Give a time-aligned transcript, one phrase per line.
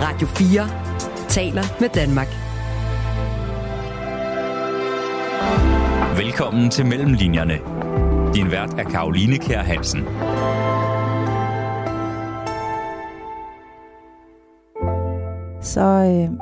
[0.00, 0.68] Radio 4
[1.28, 2.28] taler med Danmark.
[6.18, 7.58] Velkommen til Mellemlinjerne.
[8.34, 10.04] Din vært er Karoline Kær Hansen.
[15.62, 16.38] Så øh,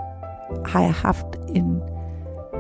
[0.67, 1.81] har jeg haft en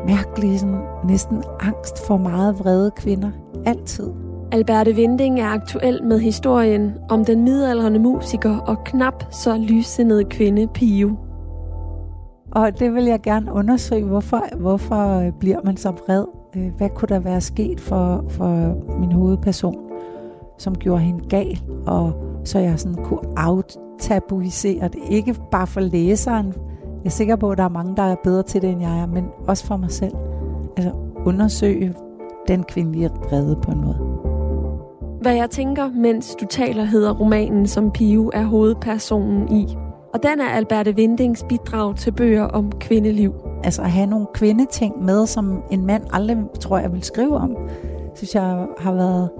[0.06, 3.30] mærkelig, sådan, næsten angst for meget vrede kvinder.
[3.66, 4.25] Altid.
[4.52, 10.66] Alberte Vinding er aktuel med historien om den midaldrende musiker og knap så lyssindede kvinde
[10.66, 11.16] Pio.
[12.50, 16.24] Og det vil jeg gerne undersøge, hvorfor, hvorfor bliver man så vred?
[16.56, 19.76] Øh, hvad kunne der være sket for, for min hovedperson,
[20.58, 22.12] som gjorde hende gal, og
[22.44, 25.00] så jeg sådan kunne aftabuisere det.
[25.10, 26.46] Ikke bare for læseren.
[27.04, 29.00] Jeg er sikker på, at der er mange, der er bedre til det, end jeg
[29.00, 30.14] er, men også for mig selv.
[30.76, 30.92] Altså
[31.24, 31.94] undersøge
[32.48, 34.25] den kvindelige vrede på en måde.
[35.26, 39.76] Hvad jeg tænker, mens du taler, hedder romanen, som Pio er hovedpersonen i.
[40.14, 43.34] Og den er Alberte Vindings bidrag til bøger om kvindeliv.
[43.64, 47.56] Altså at have nogle kvindeting med, som en mand aldrig, tror jeg, vil skrive om,
[48.14, 49.30] synes jeg har været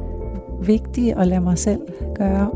[0.63, 1.81] vigtigt at lade mig selv
[2.15, 2.51] gøre.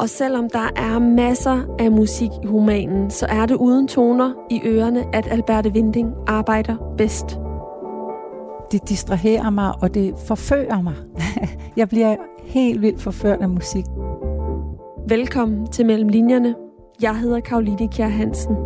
[0.00, 4.60] Og selvom der er masser af musik i romanen, så er det uden toner i
[4.64, 7.38] ørerne, at Alberte Vinding arbejder bedst.
[8.72, 10.94] Det distraherer mig, og det forfører mig.
[11.76, 13.84] jeg bliver helt vildt forført af musik.
[15.08, 16.54] Velkommen til Mellem Linjerne.
[17.02, 18.56] Jeg hedder Karoline Kjær Hansen.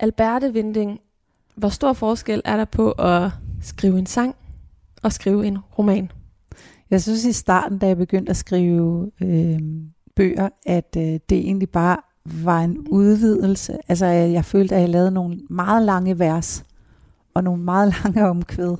[0.00, 1.00] Alberte Vinding,
[1.54, 3.30] hvor stor forskel er der på at
[3.62, 4.36] skrive en sang
[5.02, 6.10] og skrive en roman?
[6.90, 9.60] Jeg synes i starten, da jeg begyndte at skrive øh,
[10.16, 13.78] bøger, at øh, det egentlig bare var en udvidelse.
[13.88, 16.64] Altså jeg, jeg følte, at jeg lavede nogle meget lange vers
[17.34, 18.76] og nogle meget lange omkvæd.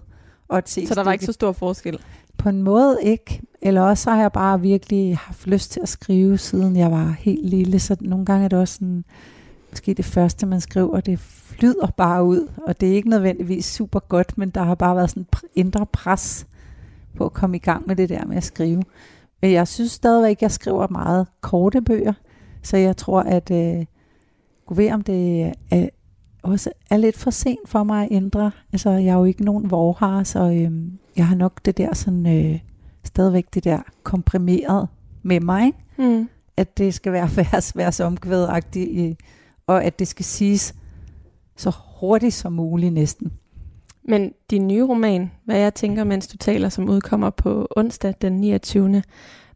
[0.48, 1.98] Og et så der var ikke så stor forskel?
[2.38, 3.40] På en måde ikke.
[3.62, 7.48] Eller også har jeg bare virkelig haft lyst til at skrive, siden jeg var helt
[7.48, 7.78] lille.
[7.78, 9.04] Så nogle gange er det også sådan,
[9.70, 12.48] måske det første, man skriver, det flyder bare ud.
[12.66, 15.86] Og det er ikke nødvendigvis super godt, men der har bare været sådan en indre
[15.86, 16.46] pres
[17.16, 18.82] på at komme i gang med det der med at skrive.
[19.42, 22.12] Men jeg synes stadigvæk, at jeg skriver meget korte bøger.
[22.62, 23.84] Så jeg tror, at øh,
[24.66, 25.88] gå ved, om det er,
[26.42, 28.50] også er lidt for sent for mig at ændre.
[28.72, 30.72] Altså, jeg er jo ikke nogen vorhar, så øh,
[31.16, 32.60] jeg har nok det der sådan, øh,
[33.04, 34.88] stadigvæk det der komprimeret
[35.22, 35.66] med mig.
[35.66, 35.78] Ikke?
[35.98, 36.28] Mm.
[36.56, 39.20] At det skal være vers, vers omkvædagtigt,
[39.66, 40.74] og at det skal siges
[41.56, 43.32] så hurtigt som muligt næsten.
[44.10, 48.32] Men din nye roman, hvad jeg tænker, mens du taler, som udkommer på onsdag den
[48.32, 49.02] 29.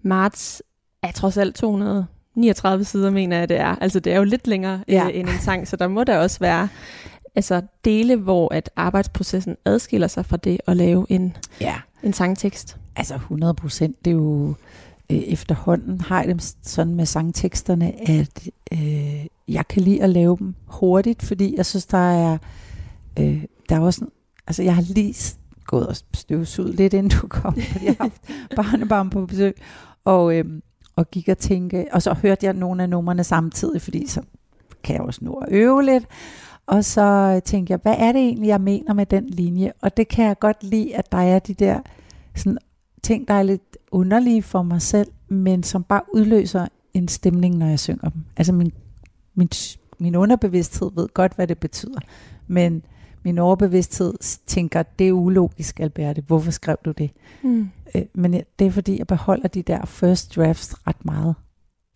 [0.02, 0.62] marts,
[1.02, 3.76] er trods alt 239 sider, mener jeg, det er.
[3.80, 5.04] Altså, det er jo lidt længere ja.
[5.04, 6.68] øh, end en sang, så der må der også være
[7.34, 11.74] altså, dele, hvor at arbejdsprocessen adskiller sig fra det at lave en, ja.
[12.02, 12.76] en sangtekst.
[12.96, 14.54] Altså 100 procent, det er jo
[15.10, 20.36] øh, efterhånden har jeg dem sådan med sangteksterne, at øh, jeg kan lide at lave
[20.38, 22.38] dem hurtigt, fordi jeg synes, der er,
[23.18, 24.04] øh, der er også
[24.46, 25.14] Altså, jeg har lige
[25.66, 28.22] gået og støvsuget lidt, inden du kom, fordi jeg har haft
[28.56, 29.54] barnebarn på besøg,
[30.04, 30.62] og, øhm,
[30.96, 34.22] og gik og tænke, og så hørte jeg nogle af numrene samtidig, fordi så
[34.82, 36.04] kan jeg også nå at øve lidt,
[36.66, 39.72] og så tænkte jeg, hvad er det egentlig, jeg mener med den linje?
[39.80, 41.80] Og det kan jeg godt lide, at der er de der
[42.34, 42.58] sådan,
[43.02, 47.66] ting, der er lidt underlige for mig selv, men som bare udløser en stemning, når
[47.66, 48.24] jeg synger dem.
[48.36, 48.72] Altså min,
[49.34, 49.48] min,
[49.98, 51.98] min underbevidsthed ved godt, hvad det betyder,
[52.46, 52.82] men
[53.24, 54.14] min overbevidsthed
[54.46, 56.22] tænker, det er ulogisk, Alberte.
[56.26, 57.10] Hvorfor skrev du det?
[57.42, 57.70] Mm.
[57.94, 61.34] Øh, men det er fordi, jeg beholder de der first drafts ret meget.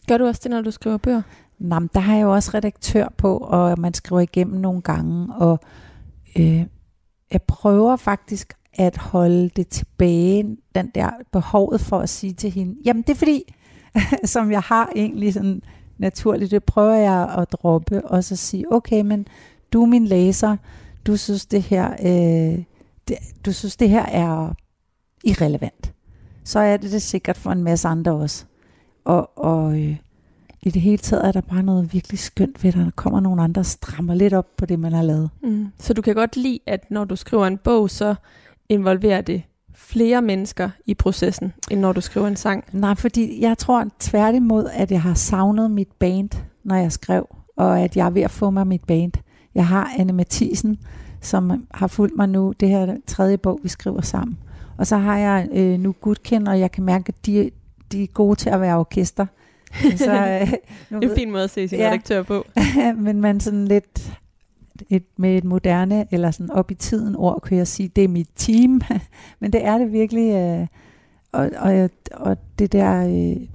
[0.08, 1.22] Gør du også det, når du skriver bøger?
[1.58, 5.34] Nå, men der har jeg jo også redaktør på, og man skriver igennem nogle gange,
[5.34, 5.60] og
[6.38, 6.64] øh,
[7.32, 12.76] jeg prøver faktisk at holde det tilbage, den der behovet for at sige til hende,
[12.84, 13.54] jamen det er fordi,
[14.24, 15.62] som jeg har egentlig sådan
[15.98, 19.26] naturligt, det prøver jeg at droppe, og så sige, okay, men
[19.72, 20.56] du er min læser,
[21.08, 22.64] du synes det her, øh,
[23.08, 23.16] det,
[23.46, 24.54] du synes det her er
[25.24, 25.92] irrelevant,
[26.44, 28.44] så er det det sikkert for en masse andre også.
[29.04, 29.96] Og, og øh,
[30.62, 33.42] i det hele taget er der bare noget virkelig skønt ved, at der kommer nogle
[33.42, 35.30] andre, og strammer lidt op på det, man har lavet.
[35.42, 35.66] Mm.
[35.78, 38.14] Så du kan godt lide, at når du skriver en bog, så
[38.68, 39.42] involverer det
[39.74, 42.64] flere mennesker i processen, end når du skriver en sang?
[42.72, 46.30] Nej, fordi jeg tror tværtimod, at jeg har savnet mit band,
[46.64, 49.12] når jeg skrev, og at jeg er ved at få mig mit band.
[49.54, 50.78] Jeg har Anne Mathisen,
[51.20, 52.52] som har fulgt mig nu.
[52.60, 54.38] Det her tredje bog, vi skriver sammen.
[54.78, 57.50] Og så har jeg øh, nu Gudkend, og jeg kan mærke, at de,
[57.92, 59.26] de er gode til at være orkester.
[59.96, 60.12] Så,
[60.42, 60.52] øh,
[60.90, 62.46] nu det er en fin måde at se sin ja, redaktør på.
[63.04, 64.18] men man sådan lidt
[64.90, 68.08] et, med et moderne eller sådan op i tiden ord, kunne jeg sige, det er
[68.08, 68.80] mit team.
[69.40, 70.34] Men det er det virkelig.
[70.34, 70.66] Øh,
[71.32, 73.46] og, og, og det der, øh,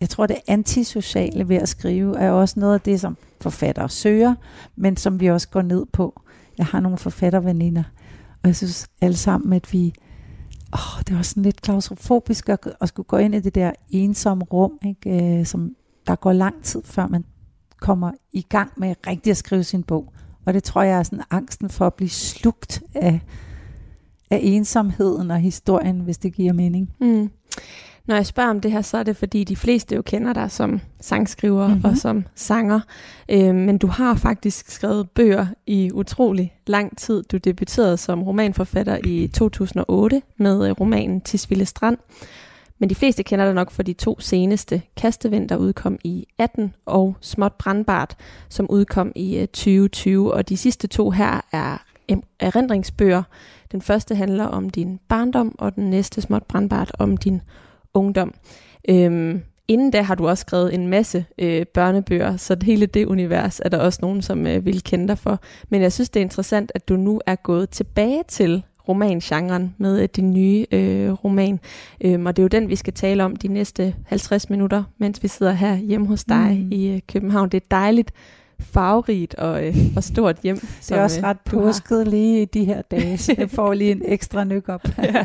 [0.00, 4.34] jeg tror det antisociale ved at skrive, er også noget af det, som forfattere søger,
[4.76, 6.20] men som vi også går ned på.
[6.58, 7.82] Jeg har nogle forfatterveninder,
[8.42, 9.94] og jeg synes alle sammen, at vi,
[10.72, 14.44] åh, det var sådan lidt klaustrofobisk at, at skulle gå ind i det der ensomme
[14.44, 15.38] rum, ikke?
[15.38, 15.70] Øh, som
[16.06, 17.24] der går lang tid, før man
[17.80, 20.12] kommer i gang med rigtig at skrive sin bog.
[20.44, 23.20] Og det tror jeg er sådan angsten for at blive slugt af,
[24.30, 26.90] af ensomheden og historien, hvis det giver mening.
[27.00, 27.30] Mm.
[28.06, 30.50] Når jeg spørger om det her, så er det fordi de fleste jo kender dig
[30.50, 31.84] som sangskriver mm-hmm.
[31.84, 32.80] og som sanger.
[33.28, 37.22] Øh, men du har faktisk skrevet bøger i utrolig lang tid.
[37.22, 41.98] Du debuterede som romanforfatter i 2008 med øh, romanen Tisvilde Strand.
[42.78, 44.82] Men de fleste kender dig nok for de to seneste.
[44.96, 48.16] Kastevind, der udkom i 18, og Småt Brandbart,
[48.48, 50.26] som udkom i 2020.
[50.26, 51.84] Øh, og de sidste to her er
[52.40, 53.22] erindringsbøger.
[53.72, 57.40] Den første handler om din barndom, og den næste Småt Brandbart om din
[57.96, 58.34] ungdom.
[58.88, 63.60] Øhm, inden da har du også skrevet en masse øh, børnebøger, så hele det univers
[63.64, 65.40] er der også nogen, som øh, vil kende dig for.
[65.68, 70.02] Men jeg synes, det er interessant, at du nu er gået tilbage til romangenren med
[70.02, 71.60] øh, din nye øh, roman.
[72.00, 75.22] Øhm, og det er jo den, vi skal tale om de næste 50 minutter, mens
[75.22, 76.72] vi sidder her hjemme hos dig mm.
[76.72, 77.48] i øh, København.
[77.48, 78.12] Det er dejligt
[78.60, 80.56] farverigt og, øh, og stort hjem.
[80.56, 83.74] Det er som, også øh, ret påsket lige i de her dage, så jeg får
[83.74, 84.82] lige en ekstra nyk op.
[85.02, 85.24] ja.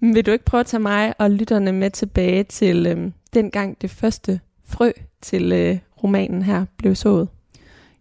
[0.00, 3.80] Men vil du ikke prøve at tage mig og lytterne med tilbage til øh, dengang
[3.80, 4.90] det første frø
[5.20, 7.28] til øh, romanen her blev sået?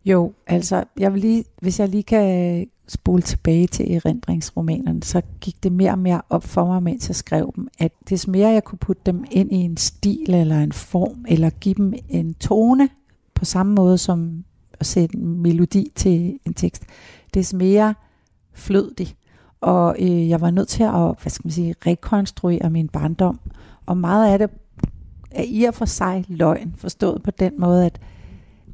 [0.06, 5.22] Jo, altså, jeg vil lige, hvis jeg lige kan øh, spole tilbage til erindringsromanerne, så
[5.42, 8.50] gik det mere og mere op for mig, mens jeg skrev dem, at des mere
[8.50, 12.34] jeg kunne putte dem ind i en stil eller en form, eller give dem en
[12.34, 12.90] tone,
[13.34, 14.44] på samme måde som
[14.80, 16.84] at sætte en melodi til en tekst,
[17.34, 17.94] des mere
[18.54, 19.08] flød de.
[19.62, 23.40] Og øh, jeg var nødt til at hvad skal man sige, rekonstruere min barndom.
[23.86, 24.50] Og meget af det
[25.32, 28.00] er i og for sig løgn, forstået på den måde, at,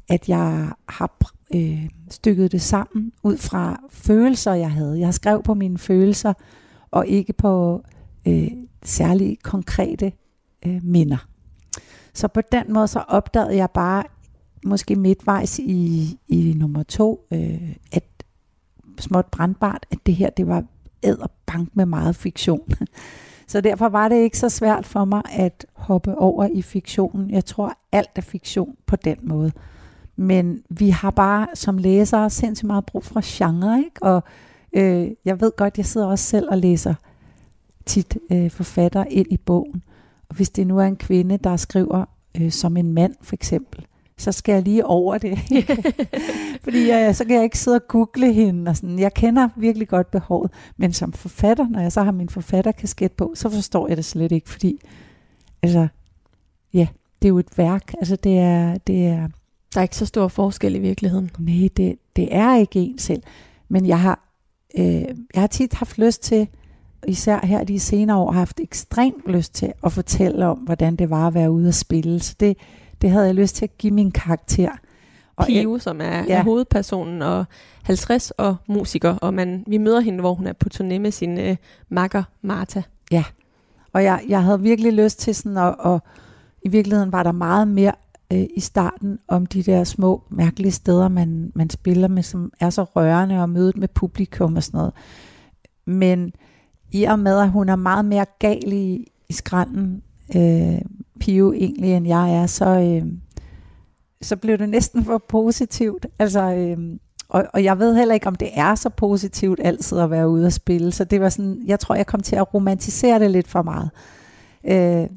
[0.08, 1.10] at jeg har
[1.54, 5.00] øh, stykket det sammen ud fra følelser, jeg havde.
[5.00, 6.32] Jeg skrev på mine følelser,
[6.90, 7.82] og ikke på
[8.28, 8.50] øh,
[8.84, 10.12] særlige konkrete
[10.66, 11.26] øh, minder.
[12.14, 14.04] Så på den måde så opdagede jeg bare,
[14.64, 18.04] måske midtvejs i, i nummer to, øh, at
[18.98, 20.64] småt brandbart, at det her, det var
[21.46, 22.68] bank med meget fiktion.
[23.46, 27.30] Så derfor var det ikke så svært for mig at hoppe over i fiktionen.
[27.30, 29.52] Jeg tror, alt er fiktion på den måde.
[30.16, 34.02] Men vi har bare som læsere sindssygt meget brug for genre, ikke?
[34.02, 34.22] Og
[34.72, 36.94] øh, jeg ved godt, jeg sidder også selv og læser
[37.86, 39.82] tit øh, forfatter ind i bogen.
[40.28, 42.04] Og hvis det nu er en kvinde, der skriver
[42.40, 43.86] øh, som en mand for eksempel,
[44.18, 45.38] så skal jeg lige over det.
[46.64, 48.68] Fordi jeg, så kan jeg ikke sidde og google hende.
[48.68, 48.98] Og sådan.
[48.98, 50.50] Jeg kender virkelig godt behovet.
[50.76, 54.32] Men som forfatter, når jeg så har min forfatterkasket på, så forstår jeg det slet
[54.32, 54.50] ikke.
[54.50, 54.78] Fordi,
[55.62, 55.88] altså,
[56.74, 56.86] ja,
[57.22, 57.94] det er jo et værk.
[57.98, 59.28] Altså, det er, det er
[59.74, 61.30] der er ikke så stor forskel i virkeligheden.
[61.38, 63.22] Nej, det, det er ikke en selv.
[63.68, 64.28] Men jeg har,
[64.78, 66.48] øh, jeg har tit haft lyst til,
[67.06, 71.10] især her de senere år, har haft ekstremt lyst til at fortælle om, hvordan det
[71.10, 72.20] var at være ude at spille.
[72.20, 72.56] Så det,
[73.02, 74.70] det havde jeg lyst til at give min karakter.
[75.36, 76.38] Og Pio, som er, ja.
[76.38, 77.44] er hovedpersonen, og
[77.82, 81.38] 50 og musiker, og man, vi møder hende, hvor hun er på turné med sin
[81.38, 81.56] øh,
[81.88, 82.80] makker Martha.
[83.10, 83.24] Ja,
[83.92, 86.02] og jeg, jeg havde virkelig lyst til sådan, og, og
[86.62, 87.92] i virkeligheden var der meget mere
[88.32, 92.70] øh, i starten om de der små, mærkelige steder, man, man spiller med, som er
[92.70, 94.92] så rørende, og mødet med publikum og sådan noget.
[95.84, 96.32] Men
[96.92, 100.02] i og med, at hun er meget mere gal i, i skranden,
[100.36, 100.80] øh,
[101.20, 103.12] Pio egentlig, end jeg er, så, øh,
[104.22, 106.06] så blev det næsten for positivt.
[106.18, 106.78] Altså, øh,
[107.28, 110.46] og, og jeg ved heller ikke, om det er så positivt altid at være ude
[110.46, 110.92] og spille.
[110.92, 113.90] Så det var sådan, jeg tror, jeg kom til at romantisere det lidt for meget.
[114.64, 115.08] Øh,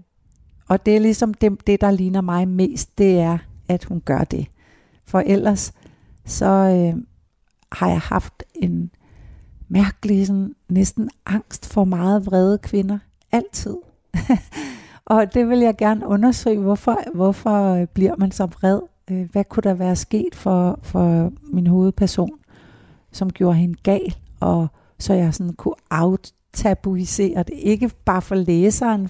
[0.67, 3.37] og det er ligesom det, det, der ligner mig mest, det er,
[3.67, 4.47] at hun gør det.
[5.05, 5.73] For ellers,
[6.25, 7.01] så øh,
[7.71, 8.91] har jeg haft en
[9.69, 12.99] mærkelig, sådan, næsten angst for meget vrede kvinder.
[13.31, 13.75] Altid.
[15.09, 18.79] Og det vil jeg gerne undersøge, hvorfor, hvorfor bliver man så vred?
[19.11, 22.29] Øh, hvad kunne der være sket for, for min hovedperson,
[23.11, 24.67] som gjorde hende gal, og
[24.99, 27.53] så jeg sådan kunne aftabuisere det.
[27.53, 29.01] Ikke bare for læseren.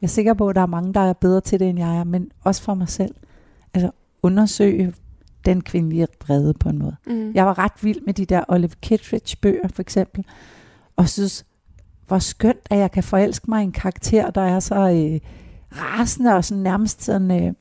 [0.00, 1.98] Jeg er sikker på, at der er mange, der er bedre til det, end jeg
[1.98, 3.14] er, men også for mig selv.
[3.74, 3.90] Altså
[4.22, 4.94] undersøge
[5.44, 6.96] den kvindelige vrede på en måde.
[7.06, 7.32] Mm.
[7.34, 10.24] Jeg var ret vild med de der Olive Kittredge bøger, for eksempel,
[10.96, 11.46] og synes,
[12.06, 15.20] hvor skønt, at jeg kan forelske mig i en karakter, der er så øh,
[15.72, 17.44] rasende og sådan nærmest sådan...
[17.44, 17.52] Øh,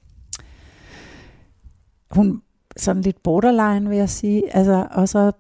[2.12, 2.42] hun
[2.78, 4.56] sådan lidt borderline, vil jeg sige.
[4.56, 5.32] Altså, og så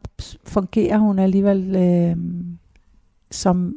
[0.43, 2.17] fungerer hun alligevel øh,
[3.31, 3.75] som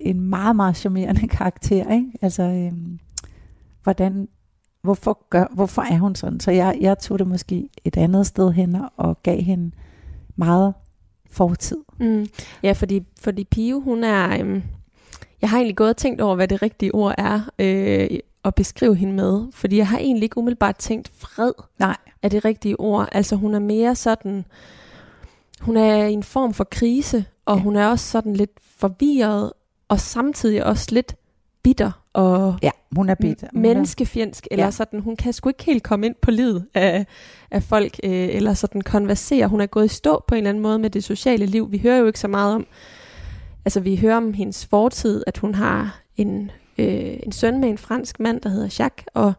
[0.00, 1.92] en meget, meget charmerende karakter.
[1.92, 2.12] Ikke?
[2.22, 2.72] Altså, øh,
[3.82, 4.28] hvordan,
[4.82, 6.40] hvorfor, gør, hvorfor er hun sådan?
[6.40, 9.70] Så jeg, jeg tog det måske et andet sted hen og gav hende
[10.36, 10.74] meget
[11.30, 11.78] fortid.
[12.00, 12.26] Mm.
[12.62, 14.44] Ja, fordi, fordi Pio, hun er...
[14.44, 14.62] Øh
[15.42, 18.94] jeg har egentlig gået og tænkt over, hvad det rigtige ord er øh, at beskrive
[18.96, 19.46] hende med.
[19.52, 21.96] Fordi jeg har egentlig ikke umiddelbart tænkt, fred Nej.
[22.22, 23.08] er det rigtige ord.
[23.12, 24.44] Altså hun er mere sådan...
[25.60, 27.62] Hun er i en form for krise, og Ja.
[27.62, 29.52] hun er også sådan lidt forvirret,
[29.88, 31.14] og samtidig også lidt
[31.62, 33.46] bitter og Ja, hun er bitter.
[33.52, 34.70] Hun menneskefjendsk, eller ja.
[34.70, 37.06] sådan, hun kan sgu ikke helt komme ind på livet af,
[37.50, 39.46] af folk, øh, eller sådan konversere.
[39.46, 41.72] Hun er gået i stå på en eller anden måde med det sociale liv.
[41.72, 42.66] Vi hører jo ikke så meget om,
[43.64, 47.78] altså vi hører om hendes fortid, at hun har en, øh, en søn med en
[47.78, 49.32] fransk mand, der hedder Jacques, og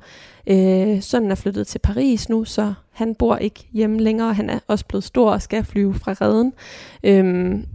[0.47, 4.33] øh, sønnen er flyttet til Paris nu, så han bor ikke hjemme længere.
[4.33, 6.53] Han er også blevet stor og skal flyve fra redden.
[7.03, 7.65] Øhm,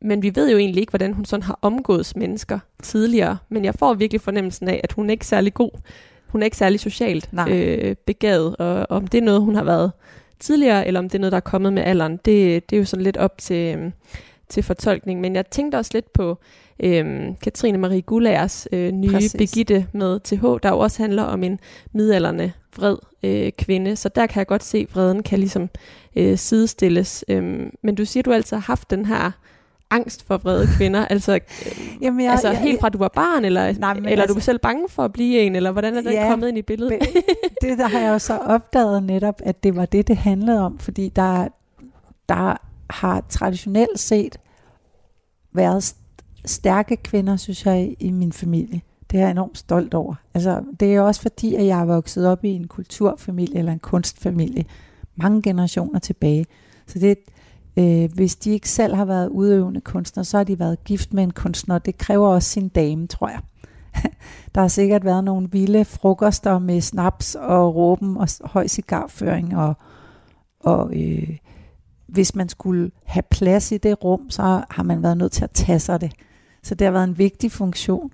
[0.00, 3.38] men vi ved jo egentlig ikke, hvordan hun sådan har omgået mennesker tidligere.
[3.48, 5.70] Men jeg får virkelig fornemmelsen af, at hun er ikke særlig god.
[6.28, 7.52] Hun er ikke særlig socialt Nej.
[7.52, 8.56] øh, begavet.
[8.56, 9.92] Og om det er noget, hun har været
[10.40, 12.84] tidligere, eller om det er noget, der er kommet med alderen, det, det er jo
[12.84, 13.92] sådan lidt op til, øhm,
[14.52, 15.20] til fortolkning.
[15.20, 16.38] Men jeg tænkte også lidt på
[16.82, 19.36] øhm, Katrine Marie Gullagers øh, nye Præcis.
[19.38, 21.58] Begitte med TH, der jo også handler om en
[21.92, 23.96] midalderne vred øh, kvinde.
[23.96, 25.68] Så der kan jeg godt se, at vreden kan ligesom
[26.16, 27.24] øh, sidestilles.
[27.28, 29.30] Øhm, men du siger, du altid har haft den her
[29.90, 31.06] angst for vrede kvinder.
[31.06, 31.32] altså,
[32.02, 34.34] Jamen, ja, jeg, altså jeg, helt fra du var barn, eller, Nej, eller er altså-
[34.34, 36.62] du selv bange for at blive en, eller hvordan er den Ja, kommet ind i
[36.62, 36.98] billedet?
[37.62, 40.78] det der har jeg jo så opdaget netop, at det var det, det handlede om,
[40.78, 41.48] fordi der,
[42.28, 42.56] der
[42.92, 44.38] har traditionelt set
[45.52, 45.94] været
[46.44, 48.80] stærke kvinder, synes jeg, i min familie.
[49.10, 50.14] Det er jeg enormt stolt over.
[50.34, 53.78] Altså, det er også fordi, at jeg er vokset op i en kulturfamilie eller en
[53.78, 54.64] kunstfamilie
[55.16, 56.46] mange generationer tilbage.
[56.86, 57.18] Så det,
[57.76, 61.22] øh, hvis de ikke selv har været udøvende kunstnere, så har de været gift med
[61.22, 61.78] en kunstner.
[61.78, 63.40] Det kræver også sin dame, tror jeg.
[64.54, 69.56] Der har sikkert været nogle vilde frokoster med snaps og råben og høj cigarføring.
[69.56, 69.74] Og,
[70.60, 71.36] og øh,
[72.12, 75.50] hvis man skulle have plads i det rum, så har man været nødt til at
[75.50, 76.12] tage sig det.
[76.62, 78.12] Så det har været en vigtig funktion,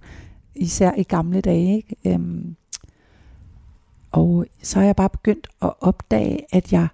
[0.54, 1.76] især i gamle dage.
[1.76, 1.96] Ikke?
[2.06, 2.56] Øhm,
[4.10, 6.88] og så har jeg bare begyndt at opdage, at jeg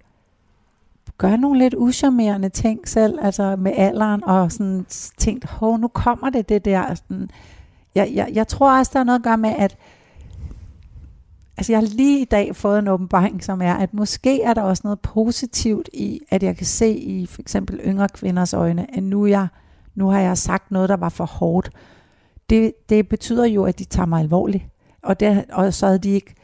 [1.17, 4.85] gør nogle lidt uschammerende ting selv, altså med alderen, og sådan
[5.17, 6.95] tænkt, hov, nu kommer det det der.
[6.95, 7.29] Sådan,
[7.95, 9.77] jeg, jeg, jeg tror også, der er noget at gøre med, at
[11.57, 14.61] altså jeg har lige i dag fået en åbenbaring, som er, at måske er der
[14.61, 19.03] også noget positivt i, at jeg kan se i for eksempel yngre kvinders øjne, at
[19.03, 19.47] nu, jeg,
[19.95, 21.69] nu har jeg sagt noget, der var for hårdt.
[22.49, 24.63] Det, det betyder jo, at de tager mig alvorligt.
[25.03, 26.35] Og, det, og så havde de ikke,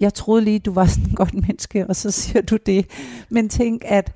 [0.00, 2.86] jeg troede lige, du var sådan et godt menneske, og så siger du det.
[3.28, 4.12] Men tænk, at,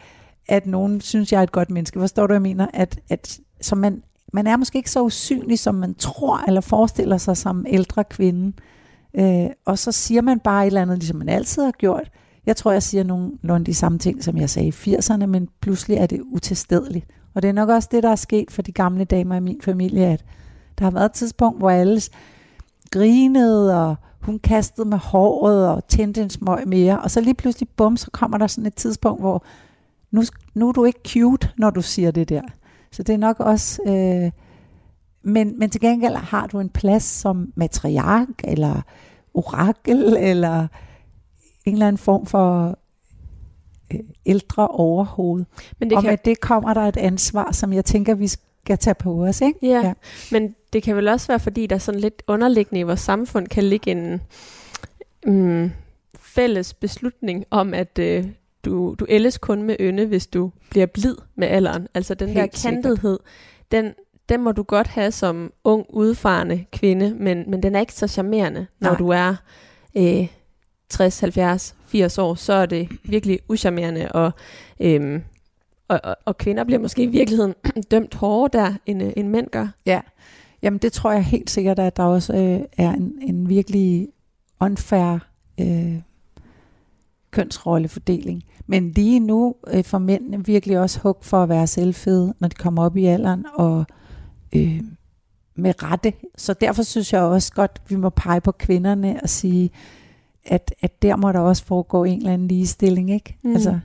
[0.49, 2.01] at nogen synes, jeg er et godt menneske.
[2.01, 2.67] Forstår du, hvad jeg mener?
[2.75, 7.19] At, at, så man, man er måske ikke så usynlig, som man tror eller forestiller
[7.19, 8.53] sig som ældre kvinde.
[9.19, 12.11] Øh, og så siger man bare et eller andet, ligesom man altid har gjort.
[12.47, 15.97] Jeg tror, jeg siger nogenlunde de samme ting, som jeg sagde i 80'erne, men pludselig
[15.97, 17.07] er det utilstedeligt.
[17.35, 19.61] Og det er nok også det, der er sket for de gamle damer i min
[19.63, 20.25] familie, at
[20.79, 22.01] der har været et tidspunkt, hvor alle
[22.91, 27.01] grinede, og hun kastede med håret og tændte en smøg mere.
[27.01, 29.45] Og så lige pludselig, bum, så kommer der sådan et tidspunkt, hvor
[30.11, 30.23] nu,
[30.55, 32.43] nu er du ikke cute, når du siger det der.
[32.93, 33.83] Så det er nok også...
[33.87, 34.31] Øh,
[35.25, 38.83] men, men til gengæld har du en plads som matriark, eller
[39.35, 40.67] orakel, eller
[41.65, 42.79] en eller anden form for
[43.95, 45.45] øh, ældre overhoved.
[45.79, 48.79] Men det og kan, med det kommer der et ansvar, som jeg tænker, vi skal
[48.79, 49.41] tage på os.
[49.41, 49.59] Ikke?
[49.63, 49.93] Ja, ja,
[50.33, 53.65] men det kan vel også være, fordi der sådan lidt underliggende i vores samfund kan
[53.65, 54.21] ligge en
[55.27, 55.71] mm,
[56.19, 58.27] fælles beslutning om, at øh,
[58.65, 61.89] du, du ældes kun med ynde, hvis du bliver blid med alderen.
[61.95, 63.19] Altså den Helt der kantedhed,
[63.71, 63.95] den,
[64.29, 68.07] den må du godt have som ung, udfarende kvinde, men, men den er ikke så
[68.07, 68.99] charmerende, når Nej.
[68.99, 69.35] du er
[69.97, 70.29] øh,
[70.89, 74.33] 60, 70, 80 år, så er det virkelig uscharmerende, og,
[74.81, 75.23] øhm,
[75.89, 77.55] og, og, og kvinder bliver måske i virkeligheden
[77.91, 79.69] dømt hårdere der, end, øh, end mænd gør.
[79.87, 80.01] Ja,
[80.63, 84.09] jamen det tror jeg helt sikkert, at der også øh, er en, en virkelig
[84.61, 85.19] unfair
[85.61, 86.01] øh,
[87.31, 88.43] kønsrollefordeling.
[88.67, 92.55] Men lige nu øh, får mændene virkelig også hug for at være selvfede, når de
[92.55, 93.85] kommer op i alderen, og
[94.55, 94.81] øh,
[95.57, 96.13] med rette.
[96.37, 99.71] Så derfor synes jeg også godt, at vi må pege på kvinderne og sige,
[100.47, 103.39] at, at der må der også foregå en eller anden ligestilling, ikke?
[103.43, 103.53] Mm.
[103.53, 103.79] Altså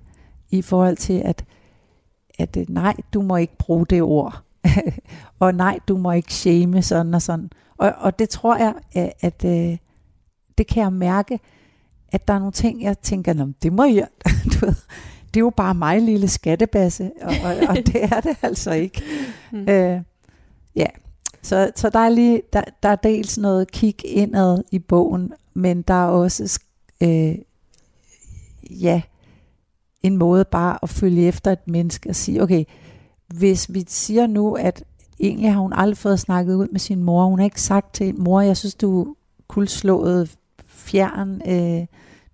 [0.50, 1.46] i forhold til, at,
[2.40, 4.44] at øh, nej, du må ikke bruge det ord.
[5.40, 7.50] og nej, du må ikke shame sådan og sådan.
[7.78, 9.78] Og, og det tror jeg, at, at øh,
[10.58, 11.40] det kan jeg mærke,
[12.12, 14.08] at der er nogle ting, jeg tænker, det må jeg,
[14.54, 14.76] du ved,
[15.34, 19.02] det er jo bare mig, lille skattebasse, og, og, og det er det altså ikke.
[19.52, 19.70] Mm.
[19.70, 20.02] Øh,
[20.76, 20.86] ja,
[21.42, 25.82] så, så der er lige, der, der er dels noget kig indad i bogen, men
[25.82, 26.60] der er også,
[27.04, 27.36] øh,
[28.70, 29.02] ja,
[30.02, 32.64] en måde bare at følge efter et menneske og sige, okay,
[33.28, 34.84] hvis vi siger nu, at
[35.20, 38.16] egentlig har hun aldrig fået snakket ud med sin mor, hun har ikke sagt til
[38.20, 39.16] mor, jeg synes, du
[39.56, 40.26] er
[40.68, 41.86] fjern, øh,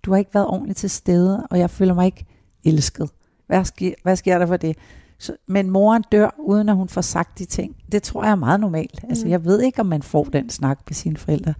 [0.02, 2.26] du har ikke været ordentligt til stede, og jeg føler mig ikke
[2.64, 3.10] elsket.
[3.46, 4.76] Hvad sker, hvad sker der for det?
[5.18, 7.76] Så, men moren dør, uden at hun får sagt de ting.
[7.92, 9.04] Det tror jeg er meget normalt.
[9.08, 9.30] Altså, mm.
[9.30, 11.54] jeg ved ikke, om man får den snak med sine forældre.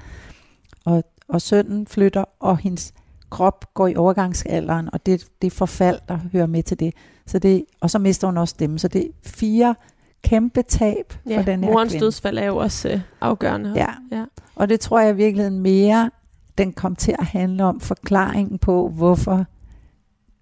[0.85, 2.95] Og, og sønnen flytter, og hendes
[3.31, 6.95] krop går i overgangsalderen, og det, det forfald, der hører med til det.
[7.27, 7.65] Så det.
[7.81, 8.79] Og så mister hun også dem.
[8.79, 9.75] Så det er fire
[10.23, 12.05] kæmpe tab ja, for den her morens kvinde.
[12.05, 13.73] dødsfald er jo også øh, afgørende.
[13.77, 13.89] Ja.
[14.11, 16.11] ja, og det tror jeg virkelig mere,
[16.59, 19.45] den kom til at handle om forklaringen på, hvorfor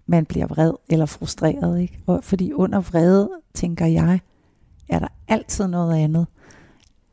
[0.07, 1.81] man bliver vred eller frustreret.
[1.81, 1.99] Ikke?
[2.07, 4.19] Og fordi under vrede, tænker jeg,
[4.89, 6.27] er der altid noget andet.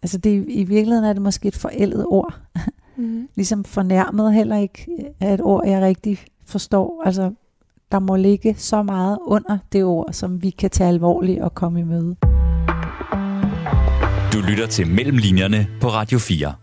[0.02, 2.40] Altså det, i virkeligheden er det måske et forældet ord.
[2.96, 3.28] Mm.
[3.34, 4.87] ligesom fornærmet heller ikke
[5.20, 7.02] er et ord, jeg rigtig forstår.
[7.04, 7.32] Altså
[7.92, 11.80] der må ligge så meget under det ord, som vi kan tage alvorligt og komme
[11.80, 12.16] i møde.
[14.32, 16.54] Du lytter til Mellemlinjerne på Radio 4.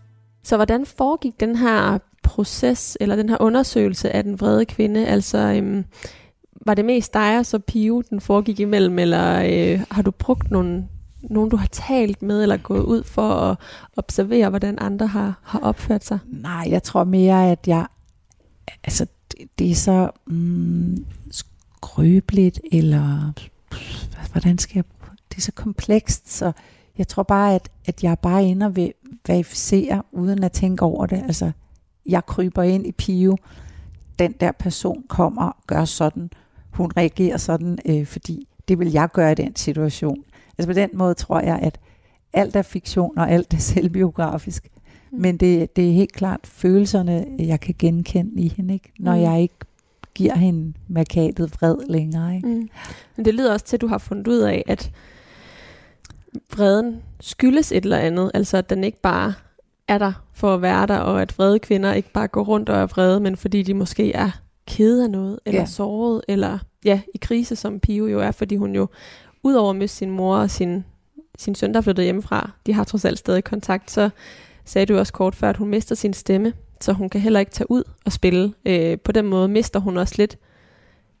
[0.42, 5.06] Så hvordan foregik den her proces, eller den her undersøgelse af den vrede kvinde?
[5.06, 5.84] Altså, øhm,
[6.66, 10.50] var det mest dig og så Pio, den foregik imellem, eller øh, har du brugt
[10.50, 10.88] nogle,
[11.22, 13.56] nogen, du har talt med, eller gået ud for at
[13.96, 16.18] observere, hvordan andre har, har opført sig?
[16.26, 17.86] Nej, jeg tror mere, at jeg...
[18.84, 23.32] Altså, det, det er så mm, skrøbeligt, eller...
[24.32, 24.84] Hvordan skal jeg...
[25.30, 26.52] Det er så komplekst, så
[26.98, 28.90] jeg tror bare, at, at jeg bare ender ved
[29.26, 31.22] verificere, uden at tænke over det.
[31.22, 31.52] Altså,
[32.06, 33.36] jeg kryber ind i Pio,
[34.18, 36.30] den der person kommer og gør sådan,
[36.72, 40.24] hun reagerer sådan, øh, fordi det vil jeg gøre i den situation.
[40.58, 41.80] Altså på den måde tror jeg, at
[42.32, 44.68] alt er fiktion, og alt er selvbiografisk.
[45.10, 45.20] Mm.
[45.20, 48.92] Men det, det er helt klart følelserne, jeg kan genkende i hende, ikke?
[48.98, 49.22] når mm.
[49.22, 49.54] jeg ikke
[50.14, 52.36] giver hende markatet vred længere.
[52.36, 52.48] Ikke?
[52.48, 52.68] Mm.
[53.16, 54.92] Men det lyder også til, at du har fundet ud af, at
[56.56, 58.30] vreden skyldes et eller andet.
[58.34, 59.34] Altså at den ikke bare
[59.88, 62.80] er der for at være der, og at vrede kvinder ikke bare går rundt og
[62.80, 64.30] er vrede, men fordi de måske er
[64.70, 65.66] kede af noget, eller ja.
[65.66, 68.88] såret, eller ja, i krise, som Pio jo er, fordi hun jo,
[69.42, 70.84] udover at miste sin mor og sin,
[71.38, 74.10] sin søn, der flyttede hjemmefra, de har trods alt stadig kontakt, så
[74.64, 77.52] sagde du også kort før, at hun mister sin stemme, så hun kan heller ikke
[77.52, 78.54] tage ud og spille.
[78.66, 80.38] Øh, på den måde mister hun også lidt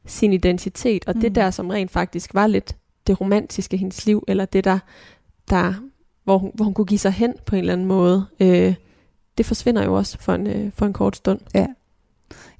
[0.06, 1.20] sin identitet, og mm.
[1.20, 4.78] det der, som rent faktisk var lidt det romantiske i hendes liv, eller det der,
[5.50, 5.74] der
[6.24, 8.74] hvor, hun, hvor hun kunne give sig hen på en eller anden måde, øh,
[9.38, 11.40] det forsvinder jo også for en, øh, for en kort stund.
[11.54, 11.66] Ja.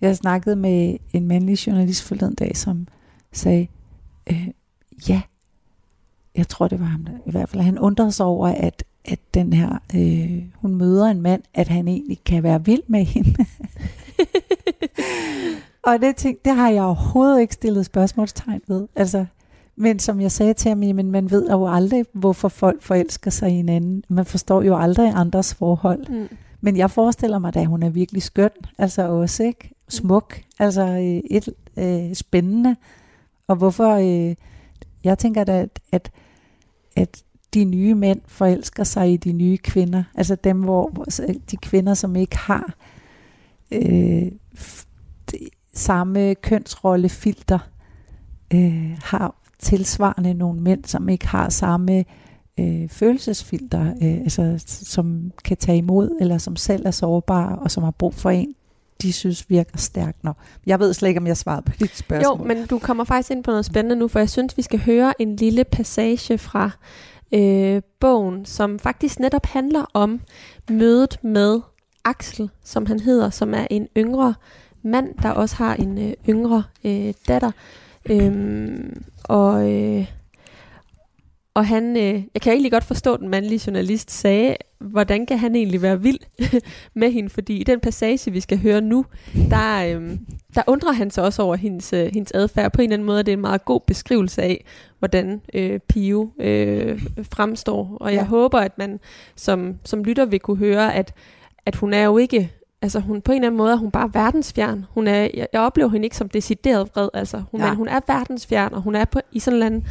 [0.01, 2.89] Jeg snakkede med en mandlig journalist forleden dag, som
[3.33, 3.67] sagde,
[4.31, 4.49] øh,
[5.09, 5.23] ja,
[6.37, 9.19] jeg tror det var ham, der, i hvert fald han undrede sig over, at, at
[9.35, 13.47] den her, øh, hun møder en mand, at han egentlig kan være vild med hende.
[15.87, 18.89] og det, ting, det har jeg overhovedet ikke stillet spørgsmålstegn ved.
[18.97, 19.27] Altså,
[19.77, 23.51] men som jeg sagde til ham, men man ved jo aldrig, hvorfor folk forelsker sig
[23.51, 24.05] i hinanden.
[24.09, 26.09] Man forstår jo aldrig andres forhold.
[26.09, 26.29] Mm.
[26.61, 29.75] Men jeg forestiller mig, at hun er virkelig skøn, altså også, ikke?
[29.91, 32.77] Smuk, altså øh, et, øh, spændende.
[33.49, 34.35] Og hvorfor, øh,
[35.05, 36.11] jeg tænker da, at, at,
[36.97, 37.23] at
[37.55, 40.03] de nye mænd forelsker sig i de nye kvinder.
[40.15, 41.05] Altså dem, hvor
[41.51, 42.75] de kvinder, som ikke har
[43.71, 44.33] øh,
[45.75, 47.59] samme kønsrollefilter,
[48.55, 52.05] øh, har tilsvarende nogle mænd, som ikke har samme
[52.61, 57.83] øh, følelsesfilter, øh, altså, som kan tage imod, eller som selv er sårbare, og som
[57.83, 58.55] har brug for en,
[59.03, 60.37] de synes virker stærkt nok.
[60.67, 62.39] Jeg ved slet ikke, om jeg svarede på dit spørgsmål.
[62.39, 64.81] Jo, men du kommer faktisk ind på noget spændende nu, for jeg synes, vi skal
[64.81, 66.71] høre en lille passage fra
[67.35, 70.21] øh, bogen, som faktisk netop handler om
[70.71, 71.61] mødet med
[72.05, 74.35] Axel, som han hedder, som er en yngre
[74.83, 77.51] mand, der også har en øh, yngre øh, datter.
[78.07, 80.07] Øhm, og, øh,
[81.61, 85.39] og han, øh, jeg kan egentlig godt forstå, at den mandlige journalist sagde, hvordan kan
[85.39, 86.19] han egentlig være vild
[87.01, 89.05] med hende, fordi i den passage, vi skal høre nu,
[89.51, 90.11] der, øh,
[90.55, 92.73] der undrer han sig også over hendes, øh, hendes adfærd.
[92.73, 94.65] På en eller anden måde det er en meget god beskrivelse af,
[94.99, 97.97] hvordan øh, Pio øh, fremstår.
[98.01, 98.27] Og jeg ja.
[98.27, 99.01] håber, at man
[99.37, 101.15] som, som lytter vil kunne høre, at,
[101.67, 104.11] at hun er jo ikke altså hun på en eller anden måde er hun bare
[104.15, 104.85] verdensfjern.
[104.91, 107.67] Hun er, jeg, jeg oplever hende ikke som decideret vred, altså hun, ja.
[107.67, 109.87] men hun er verdensfjern, og hun er på, i sådan en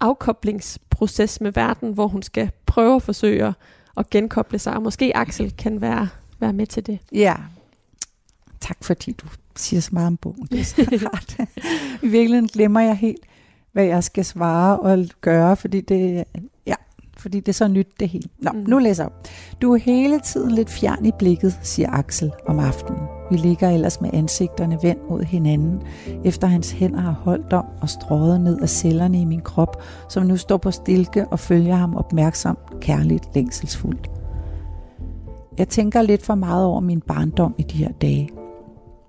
[0.00, 3.54] afkoblingsproces med verden, hvor hun skal prøve at forsøge
[3.96, 6.08] at genkoble sig, og måske Axel kan være,
[6.40, 6.98] være med til det.
[7.12, 7.34] Ja,
[8.60, 10.48] tak fordi du siger så meget om bogen.
[10.50, 10.82] Det er så
[11.14, 11.36] rart.
[12.02, 13.24] I virkeligheden glemmer jeg helt,
[13.72, 16.24] hvad jeg skal svare og gøre, fordi det,
[16.66, 16.74] ja,
[17.16, 18.28] fordi det er så nyt det hele.
[18.38, 18.58] Nå, mm.
[18.58, 19.12] nu læser jeg.
[19.62, 23.17] Du er hele tiden lidt fjern i blikket, siger Axel om aftenen.
[23.30, 25.82] Vi ligger ellers med ansigterne vendt mod hinanden,
[26.24, 30.26] efter hans hænder har holdt om og strået ned af cellerne i min krop, som
[30.26, 34.10] nu står på stilke og følger ham opmærksomt, kærligt, længselsfuldt.
[35.58, 38.28] Jeg tænker lidt for meget over min barndom i de her dage.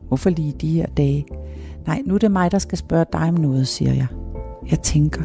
[0.08, 1.26] Hvorfor lige de her dage?
[1.88, 4.08] Nej, nu er det mig, der skal spørge dig om noget, siger jeg.
[4.70, 5.24] Jeg tænker.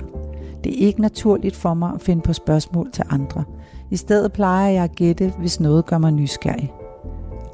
[0.64, 3.44] Det er ikke naturligt for mig at finde på spørgsmål til andre.
[3.90, 6.72] I stedet plejer jeg at gætte, hvis noget gør mig nysgerrig.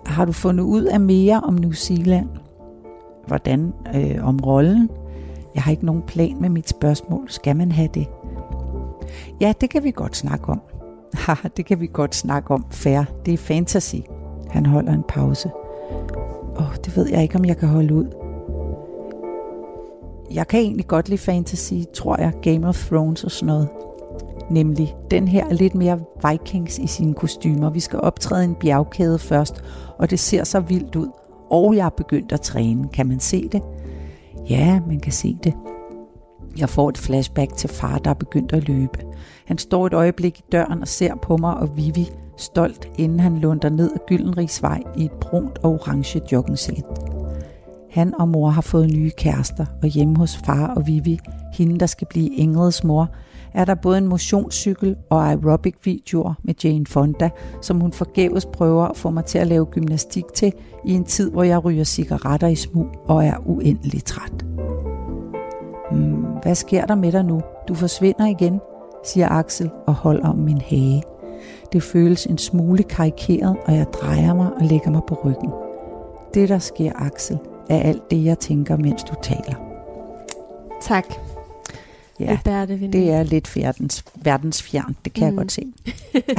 [0.07, 2.29] Har du fundet ud af mere om New Zealand?
[3.27, 3.73] Hvordan?
[3.95, 4.91] Øh, om rollen?
[5.55, 7.31] Jeg har ikke nogen plan med mit spørgsmål.
[7.31, 8.07] Skal man have det?
[9.41, 10.61] Ja, det kan vi godt snakke om.
[11.15, 12.67] Haha, det kan vi godt snakke om.
[12.71, 13.03] Fair.
[13.27, 13.97] Det er fantasy.
[14.51, 15.51] Han holder en pause.
[16.57, 18.07] Åh, oh, det ved jeg ikke, om jeg kan holde ud.
[20.35, 22.33] Jeg kan egentlig godt lide fantasy, tror jeg.
[22.43, 23.69] Game of Thrones og sådan noget.
[24.51, 27.71] Nemlig den her lidt mere Vikings i sine kostymer.
[27.71, 29.65] Vi skal optræde en bjergkæde først,
[29.99, 31.09] og det ser så vildt ud.
[31.51, 32.89] Og jeg er begyndt at træne.
[32.89, 33.63] Kan man se det?
[34.51, 35.55] Ja, man kan se det.
[36.59, 38.99] Jeg får et flashback til far, der er begyndt at løbe.
[39.47, 42.11] Han står et øjeblik i døren og ser på mig og Vivi
[42.41, 46.85] stolt, inden han lunder ned ad Gyldenrigsvej i et brunt og orange joggensæt.
[47.91, 51.19] Han og mor har fået nye kærester, og hjemme hos far og Vivi,
[51.53, 53.09] hende der skal blive Ingrids mor,
[53.55, 57.31] er der både en motionscykel og aerobic-videoer med Jane Fonda,
[57.63, 60.53] som hun forgæves prøver at få mig til at lave gymnastik til
[60.85, 64.47] i en tid, hvor jeg ryger cigaretter i smug og er uendelig træt.
[65.91, 67.41] Hmm, hvad sker der med dig nu?
[67.69, 68.61] Du forsvinder igen,
[69.05, 71.03] siger Axel og holder om min hage.
[71.73, 75.51] Det føles en smule karikeret, og jeg drejer mig og lægger mig på ryggen.
[76.35, 79.55] Det, der sker, Axel, er alt det, jeg tænker, mens du taler.
[80.83, 81.05] Tak.
[82.20, 85.26] Ja, det, det er lidt verdens, verdensfjern, det kan mm.
[85.26, 85.72] jeg godt se.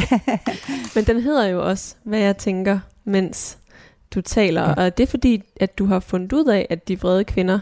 [0.96, 3.58] Men den hedder jo også, hvad jeg tænker, mens
[4.12, 4.62] du taler.
[4.62, 4.74] Ja.
[4.74, 7.60] Og det er fordi, at du har fundet ud af, at de vrede kvinder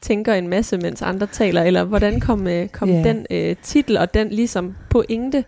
[0.00, 3.04] tænker en masse, mens andre taler, eller hvordan kom, øh, kom yeah.
[3.04, 5.44] den øh, titel og den ligesom pointe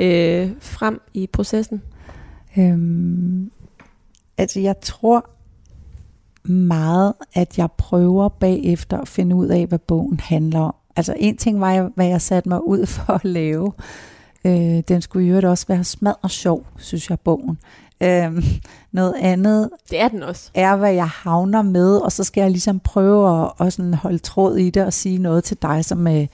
[0.00, 1.82] øh, frem i processen?
[2.58, 3.50] Øhm,
[4.38, 5.30] altså jeg tror
[6.48, 10.74] meget, at jeg prøver bagefter at finde ud af, hvad bogen handler om.
[10.96, 13.72] Altså en ting var, hvad jeg satte mig ud for at lave.
[14.44, 17.58] Øh, den skulle jo også være smad og sjov, synes jeg, bogen.
[18.02, 18.42] Øhm,
[18.92, 20.50] noget andet det er den også.
[20.54, 24.18] er, hvad jeg havner med, og så skal jeg ligesom prøve at, at sådan holde
[24.18, 26.26] tråd i det og sige noget til dig, som, øh,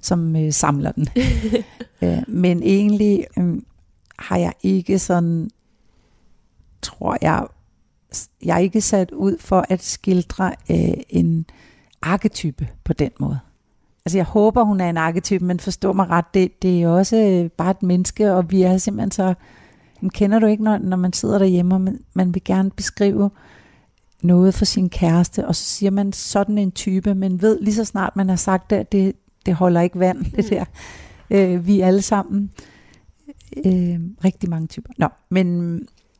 [0.00, 1.08] som øh, samler den.
[2.02, 3.62] øh, men egentlig øh,
[4.18, 5.50] har jeg ikke sådan,
[6.82, 7.46] tror jeg,
[8.44, 11.46] jeg er ikke sat ud for at skildre øh, en
[12.02, 13.38] arketype på den måde.
[14.06, 17.16] Altså jeg håber, hun er en arketype, men forstå mig ret, det, det er også
[17.16, 19.34] øh, bare et menneske, og vi er simpelthen så
[20.04, 23.30] men kender du ikke, når, når man sidder derhjemme, og man, man vil gerne beskrive
[24.22, 27.84] noget for sin kæreste, og så siger man sådan en type, men ved lige så
[27.84, 29.14] snart man har sagt det, at det,
[29.46, 30.24] det holder ikke vand, mm.
[30.24, 30.64] det der.
[31.30, 32.50] Øh, vi er alle sammen
[33.66, 34.90] øh, rigtig mange typer.
[34.98, 35.76] Nå, men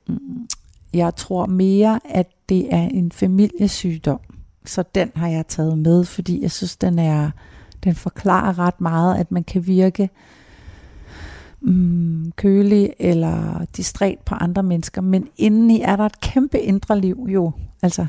[0.08, 0.48] mm,
[0.94, 4.20] jeg tror mere, at det er en familiesygdom,
[4.64, 7.30] så den har jeg taget med, fordi jeg synes, den er
[7.84, 10.10] den forklarer ret meget, at man kan virke
[11.60, 17.26] mm, kølig eller distræt på andre mennesker, men indeni er der et kæmpe indre liv
[17.28, 18.06] jo, altså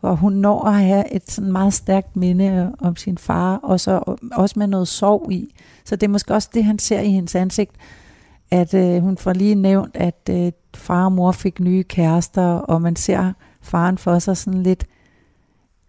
[0.00, 4.16] hvor hun når at have et sådan meget stærkt minde om sin far, og så
[4.32, 5.54] også med noget sorg i.
[5.84, 7.72] Så det er måske også det, han ser i hendes ansigt,
[8.50, 12.82] at øh, hun får lige nævnt, at øh, far og mor fik nye kærester, og
[12.82, 14.86] man ser faren for sig sådan lidt,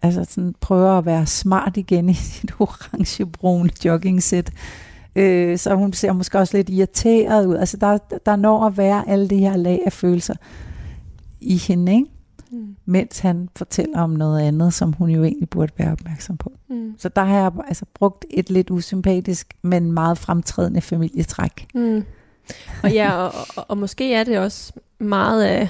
[0.04, 4.50] altså sådan prøver at være smart igen i sit orange-brune jogging-sæt.
[5.16, 7.56] Øh, så hun ser måske også lidt irriteret ud.
[7.56, 10.34] Altså der, der når at være alle de her lag af følelser
[11.40, 12.06] i hende, ikke?
[12.50, 12.76] Mm.
[12.84, 16.52] mens han fortæller om noget andet, som hun jo egentlig burde være opmærksom på.
[16.68, 16.94] Mm.
[16.98, 21.66] Så der har jeg altså brugt et lidt usympatisk, men meget fremtrædende familietræk.
[21.74, 22.04] Mm.
[22.82, 25.68] Og ja, og, og, og måske er det også meget af,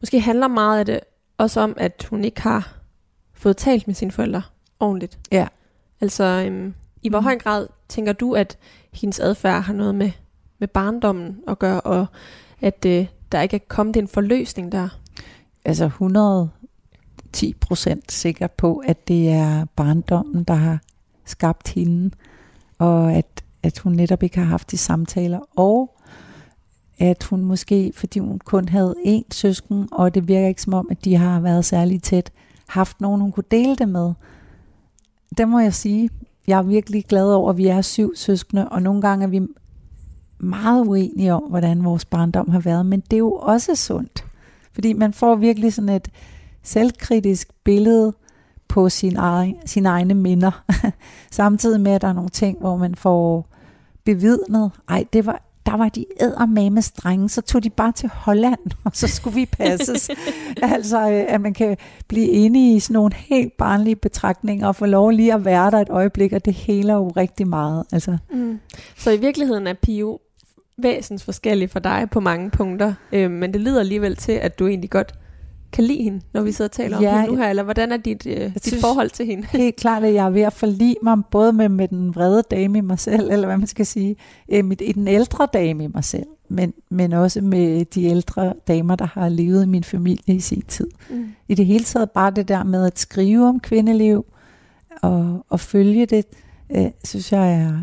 [0.00, 1.00] måske handler meget af det
[1.38, 2.76] også om, at hun ikke har
[3.36, 4.42] fået talt med sine forældre
[4.80, 5.18] ordentligt.
[5.32, 5.46] Ja.
[6.00, 7.24] Altså, øhm, i hvor mm.
[7.24, 8.58] høj grad tænker du, at
[8.92, 10.10] hendes adfærd har noget med,
[10.58, 12.06] med barndommen at gøre, og
[12.60, 14.88] at øh, der ikke er kommet en forløsning der?
[15.64, 20.78] Altså 110 procent sikker på, at det er barndommen, der har
[21.24, 22.10] skabt hende,
[22.78, 25.96] og at, at hun netop ikke har haft de samtaler, og
[26.98, 30.88] at hun måske, fordi hun kun havde én søsken, og det virker ikke som om,
[30.90, 32.32] at de har været særlig tæt,
[32.68, 34.12] haft nogen, hun kunne dele det med.
[35.38, 36.10] Det må jeg sige.
[36.46, 39.40] Jeg er virkelig glad over, at vi er syv søskende, og nogle gange er vi
[40.38, 44.24] meget uenige om, hvordan vores barndom har været, men det er jo også sundt.
[44.72, 46.08] Fordi man får virkelig sådan et
[46.62, 48.12] selvkritisk billede
[48.68, 50.64] på sin egen, sine egne minder.
[51.30, 53.48] Samtidig med, at der er nogle ting, hvor man får
[54.04, 58.58] bevidnet, ej, det var, der var de med strenge, så tog de bare til Holland,
[58.84, 60.10] og så skulle vi passes.
[60.62, 61.76] altså, øh, at man kan
[62.08, 65.78] blive inde i sådan nogle helt barnlige betragtninger, og få lov lige at være der
[65.78, 67.84] et øjeblik, og det heler jo rigtig meget.
[67.92, 68.18] Altså.
[68.32, 68.60] Mm.
[68.96, 70.18] Så i virkeligheden er Pio
[70.78, 74.66] væsens forskellig for dig på mange punkter, øh, men det lyder alligevel til, at du
[74.66, 75.14] egentlig godt
[75.76, 77.92] kan lide hende, når vi sidder og taler ja, om hende nu her, eller hvordan
[77.92, 79.46] er dit, øh, dit synes, forhold til hende?
[79.46, 82.78] Helt klart, at jeg er ved at forlige mig både med, med den vrede dame
[82.78, 84.16] i mig selv, eller hvad man skal sige,
[84.48, 88.54] øh, med, i den ældre dame i mig selv, men, men også med de ældre
[88.68, 90.88] damer, der har levet i min familie i sin tid.
[91.10, 91.28] Mm.
[91.48, 94.26] I det hele taget bare det der med at skrive om kvindeliv,
[95.02, 96.24] og, og følge det,
[96.76, 97.80] øh, synes jeg er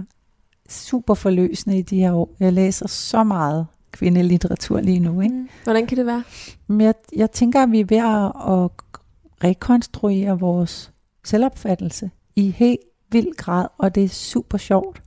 [0.70, 2.36] super forløsende i de her år.
[2.40, 5.22] Jeg læser så meget kvindelitteratur lige nu.
[5.22, 5.36] Ikke?
[5.36, 5.50] Mm.
[5.64, 6.24] Hvordan kan det være?
[6.70, 8.70] Jeg, jeg tænker, at vi er ved at,
[9.44, 10.92] rekonstruere vores
[11.24, 12.80] selvopfattelse i helt
[13.12, 15.02] vild grad, og det er super sjovt.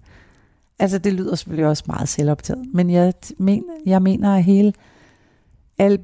[0.78, 4.72] Altså, det lyder selvfølgelig også meget selvoptaget, men jeg mener, jeg mener at hele,
[5.78, 5.98] alle,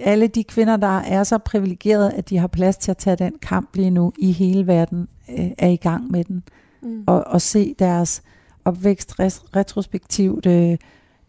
[0.00, 3.32] alle de kvinder, der er så privilegerede, at de har plads til at tage den
[3.42, 6.42] kamp lige nu i hele verden, øh, er i gang med den.
[6.82, 7.04] Mm.
[7.06, 8.22] Og, og se deres
[8.64, 9.14] opvækst
[9.56, 10.76] retrospektivt, øh,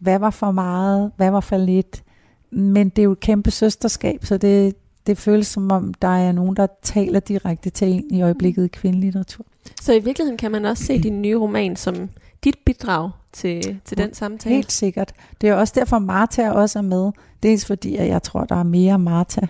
[0.00, 2.02] hvad var for meget, hvad var for lidt.
[2.50, 6.32] Men det er jo et kæmpe søsterskab, så det, det føles som om, der er
[6.32, 9.44] nogen, der taler direkte til en i øjeblikket i kvindelitteratur.
[9.80, 12.10] Så i virkeligheden kan man også se din nye roman som
[12.44, 14.54] dit bidrag til, til den samtale?
[14.54, 15.12] Helt sikkert.
[15.40, 17.10] Det er også derfor, Martha også er med.
[17.42, 19.46] Dels fordi, at jeg tror, der er mere Martha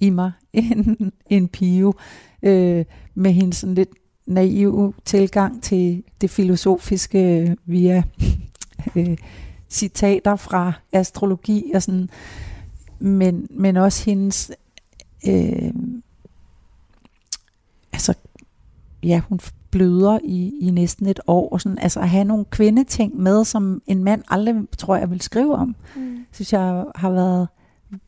[0.00, 1.92] i mig end, end Pio.
[2.42, 3.90] Øh, med hendes sådan lidt
[4.26, 8.02] naive tilgang til det filosofiske via
[8.96, 9.16] øh,
[9.70, 12.10] citater fra astrologi og sådan,
[12.98, 14.50] men, men også hendes,
[15.28, 15.72] øh,
[17.92, 18.14] altså,
[19.02, 23.20] ja, hun bløder i, i næsten et år, og sådan, altså at have nogle kvindeting
[23.20, 26.18] med, som en mand aldrig, tror jeg, vil skrive om, mm.
[26.32, 27.48] synes jeg har været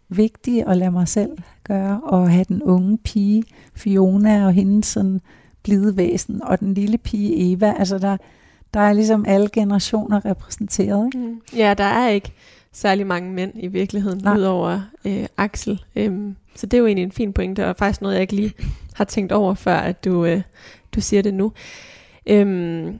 [0.08, 3.44] vigtigt at lade mig selv gøre, og have den unge pige,
[3.74, 5.20] Fiona, og hendes sådan
[5.62, 8.16] blide væsen, og den lille pige Eva, altså der,
[8.74, 11.06] der er ligesom alle generationer repræsenteret.
[11.06, 11.18] Ikke?
[11.18, 11.40] Mm.
[11.56, 12.32] Ja, der er ikke
[12.72, 14.36] særlig mange mænd i virkeligheden, Nej.
[14.36, 15.84] udover øh, Axel.
[15.96, 18.52] Øhm, så det er jo egentlig en fin pointe, og faktisk noget, jeg ikke lige
[18.94, 20.42] har tænkt over, før at du, øh,
[20.94, 21.52] du siger det nu.
[22.26, 22.98] Øhm,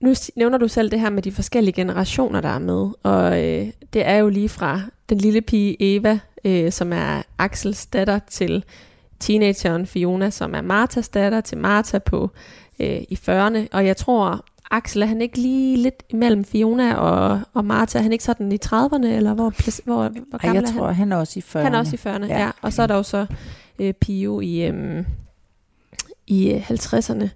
[0.00, 3.66] nu nævner du selv det her med de forskellige generationer, der er med, og øh,
[3.92, 8.64] det er jo lige fra den lille pige Eva, øh, som er Axels datter, til
[9.20, 12.30] teenageren Fiona, som er Martas datter, til Marta på
[12.80, 17.40] øh, i 40'erne, og jeg tror, Axel, er han ikke lige lidt imellem Fiona og,
[17.54, 17.98] og Martha?
[17.98, 20.94] Er han ikke sådan i 30'erne, eller hvor, hvor, hvor gammel Ej, jeg tror, han?
[20.94, 21.58] han er også i 40'erne.
[21.58, 22.40] Han er også i 40'erne, ja.
[22.40, 22.50] ja.
[22.62, 23.26] Og så er der jo så
[23.78, 25.06] øh, Pio i, øhm,
[26.26, 27.28] i 50'erne.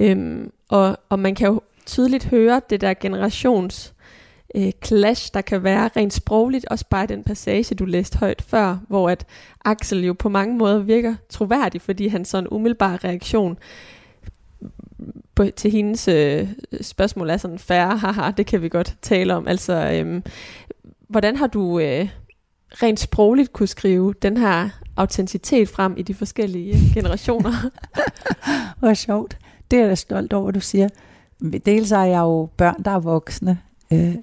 [0.00, 3.94] Øh, og, og man kan jo tydeligt høre det der generations
[4.54, 8.78] øh, clash, der kan være rent sprogligt, også bare den passage, du læste højt før,
[8.88, 9.26] hvor at
[9.64, 13.58] Axel jo på mange måder virker troværdig, fordi han sådan umiddelbar reaktion
[15.36, 16.48] på, til hendes øh,
[16.80, 19.48] spørgsmål er sådan færre, haha, det kan vi godt tale om.
[19.48, 20.22] Altså, øh,
[21.08, 22.08] hvordan har du øh,
[22.70, 27.52] rent sprogligt kunne skrive den her autenticitet frem i de forskellige generationer?
[28.78, 29.38] Hvor sjovt.
[29.70, 30.88] Det er jeg stolt over, du siger.
[31.66, 33.58] Dels er jeg jo børn, der er voksne.
[33.92, 34.14] Øh,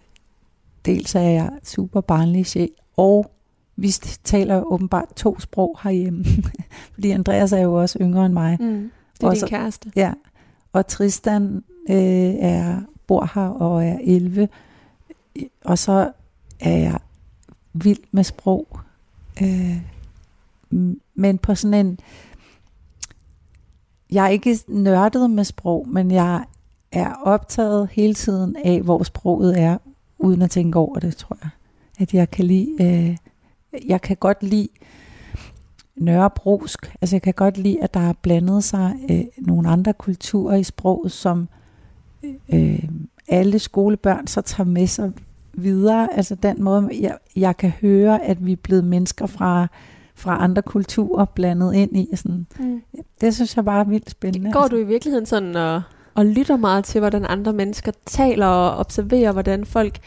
[0.86, 2.70] dels er jeg super barnlig sjæl.
[2.98, 3.32] Og
[3.76, 3.92] vi
[4.24, 6.26] taler åbenbart to sprog herhjemme.
[6.94, 8.58] Fordi Andreas er jo også yngre end mig.
[8.60, 9.92] Mm, det er og din kæreste.
[9.96, 10.14] Ja,
[10.74, 14.50] og Tristan øh, er, bor her og er 11.
[15.66, 16.12] Og så
[16.60, 17.00] er jeg
[17.74, 18.80] vild med sprog.
[19.44, 19.78] Øh,
[21.16, 22.00] men på sådan en...
[24.12, 26.46] Jeg er ikke nørdet med sprog, men jeg
[26.92, 29.78] er optaget hele tiden af, hvor sproget er,
[30.18, 31.50] uden at tænke over det, tror jeg.
[32.00, 32.76] At jeg kan lide...
[32.82, 33.18] Øh,
[33.88, 34.68] jeg kan godt lide
[35.96, 36.96] nørrebrosk.
[37.02, 40.64] Altså jeg kan godt lide, at der er blandet sig øh, nogle andre kulturer i
[40.64, 41.48] sproget, som
[42.54, 42.84] øh,
[43.28, 45.12] alle skolebørn så tager med sig
[45.54, 46.14] videre.
[46.14, 49.68] Altså den måde, jeg, jeg kan høre, at vi er blevet mennesker fra,
[50.16, 52.16] fra andre kulturer blandet ind i.
[52.16, 52.48] Sådan.
[52.60, 52.82] Mm.
[53.22, 54.52] Det synes jeg bare er vildt spændende.
[54.52, 54.76] Går altså.
[54.76, 55.82] du i virkeligheden sådan og,
[56.14, 60.00] og lytter meget til, hvordan andre mennesker taler og observerer, hvordan folk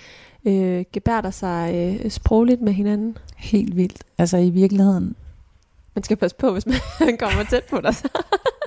[0.44, 3.18] øh, gebærder sig øh, sprogligt med hinanden?
[3.37, 4.05] Helt vildt.
[4.18, 5.16] Altså i virkeligheden
[5.97, 6.77] Man skal passe på, hvis man
[7.19, 7.95] kommer tæt på dig.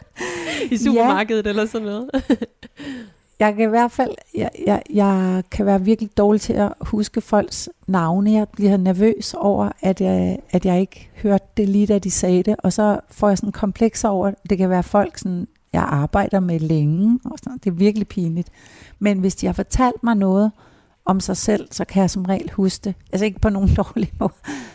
[0.72, 1.50] I supermarkedet ja.
[1.50, 2.10] eller sådan noget.
[3.39, 7.22] jeg kan i hvert fald, jeg, jeg, jeg kan være virkelig dårlig til at huske
[7.22, 8.32] folks navne.
[8.32, 12.44] Jeg bliver nervøs over, at jeg, at jeg ikke hørte det lige, da de sagde
[12.44, 12.56] det.
[12.60, 16.60] Og så får jeg sådan kompleks over, det kan være folk, sådan, jeg arbejder med
[16.60, 17.20] længe.
[17.26, 17.58] Og sådan.
[17.58, 18.50] Det er virkelig pinligt.
[19.00, 20.52] Men hvis de har fortalt mig noget
[21.06, 22.96] om sig selv, så kan jeg som regel huske det.
[23.12, 24.34] Altså ikke på nogen dårlig måde,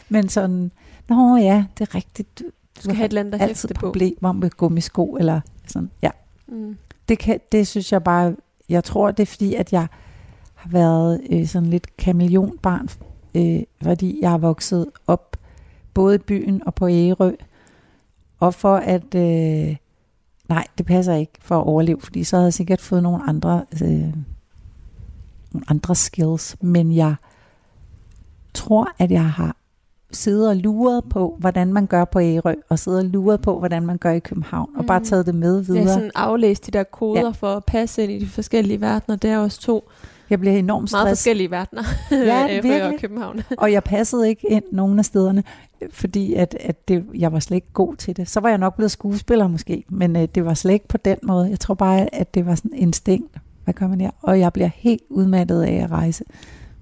[0.09, 0.71] men sådan,
[1.09, 2.39] nå ja, det er rigtigt.
[2.39, 2.45] Du,
[2.77, 6.11] du skal have et eller andet altid problemer med gummisko, eller sådan, ja.
[6.49, 6.77] Mm.
[7.09, 8.35] Det, kan, det synes jeg bare
[8.69, 9.87] jeg tror, det er fordi, at jeg
[10.55, 12.89] har været øh, sådan lidt kameleonbarn,
[13.35, 15.37] øh, fordi jeg har vokset op
[15.95, 17.33] både i byen og på Ærø.
[18.39, 19.77] Og for at, øh,
[20.49, 23.65] nej, det passer ikke for at overleve, fordi så havde jeg sikkert fået nogle andre,
[23.83, 24.15] øh,
[25.53, 26.57] nogle andre skills.
[26.61, 27.15] Men jeg
[28.55, 29.57] tror, at jeg har
[30.15, 33.87] siddet og luret på, hvordan man gør på Ærø, og siddet og luret på, hvordan
[33.87, 34.79] man gør i København, mm.
[34.79, 35.05] og bare mm.
[35.05, 35.83] taget det med videre.
[35.83, 37.31] Ja, sådan aflæst de der koder ja.
[37.31, 39.17] for at passe ind i de forskellige verdener.
[39.17, 39.91] Det er også to
[40.31, 41.05] jeg bliver enormt stresset.
[41.05, 43.41] Meget forskellige verdener, ja, Ærø og København.
[43.59, 45.43] og jeg passede ikke ind nogen af stederne,
[45.91, 48.29] fordi at, at det, jeg var slet ikke god til det.
[48.29, 51.19] Så var jeg nok blevet skuespiller måske, men øh, det var slet ikke på den
[51.23, 51.51] måde.
[51.51, 53.37] Jeg tror bare, at det var sådan instinkt.
[53.65, 54.11] Hvad gør man her?
[54.23, 56.25] Og jeg bliver helt udmattet af at rejse.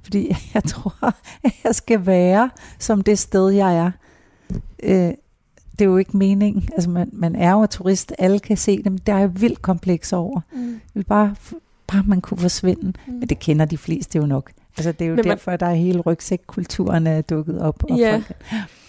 [0.03, 3.91] Fordi jeg tror, at jeg skal være som det sted, jeg er.
[4.83, 5.12] Øh,
[5.73, 6.69] det er jo ikke meningen.
[6.73, 8.99] Altså, man, man er jo turist, alle kan se dem.
[8.99, 10.41] Der er jo vildt kompleks over.
[10.53, 10.69] Mm.
[10.73, 11.35] Jeg vil bare,
[11.87, 12.93] bare man kunne forsvinde.
[13.07, 13.12] Mm.
[13.12, 14.53] Men det kender de fleste jo nok.
[14.77, 17.85] Altså, det er jo men derfor, man, der er hele rygsækkulturen er dukket op.
[17.91, 18.33] Og ja, folk.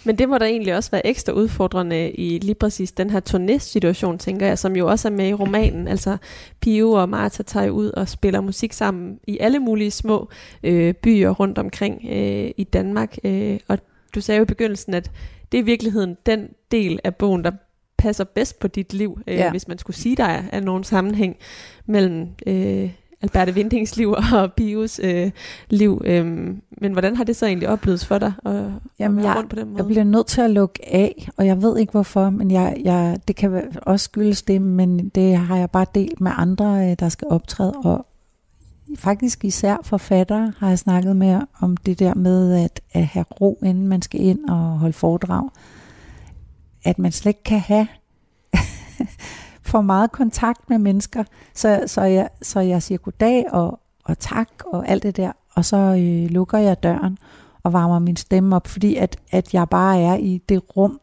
[0.04, 4.18] Men det må da egentlig også være ekstra udfordrende i lige præcis den her turné-situation,
[4.18, 5.88] tænker jeg, som jo også er med i romanen.
[5.88, 6.16] Altså,
[6.60, 10.28] Pio og Martha tager ud og spiller musik sammen i alle mulige små
[10.62, 13.16] øh, byer rundt omkring øh, i Danmark.
[13.24, 13.78] Øh, og
[14.14, 15.10] du sagde jo i begyndelsen, at
[15.52, 17.50] det er i virkeligheden den del af bogen, der
[17.98, 19.50] passer bedst på dit liv, øh, ja.
[19.50, 21.36] hvis man skulle sige, der er, er nogen sammenhæng
[21.86, 22.90] mellem øh,
[23.24, 25.30] Alberte Vindings liv og Pius øh,
[25.70, 26.02] liv.
[26.04, 26.26] Øh,
[26.80, 28.64] men hvordan har det så egentlig oplevet for dig at,
[28.98, 29.78] Jamen, at være rundt på den måde?
[29.78, 33.18] Jeg bliver nødt til at lukke af, og jeg ved ikke hvorfor, men jeg, jeg,
[33.28, 37.08] det kan også skyldes det, men det har jeg bare delt med andre, øh, der
[37.08, 38.06] skal optræde, og
[38.96, 43.58] faktisk især forfattere har jeg snakket med om det der med at, at have ro,
[43.64, 45.48] inden man skal ind og holde foredrag.
[46.84, 47.86] At man slet ikke kan have
[49.64, 51.24] for meget kontakt med mennesker,
[51.54, 55.64] så, så, jeg, så jeg siger goddag og, og tak og alt det der, og
[55.64, 57.18] så øh, lukker jeg døren
[57.62, 61.00] og varmer min stemme op, fordi at, at jeg bare er i det rum,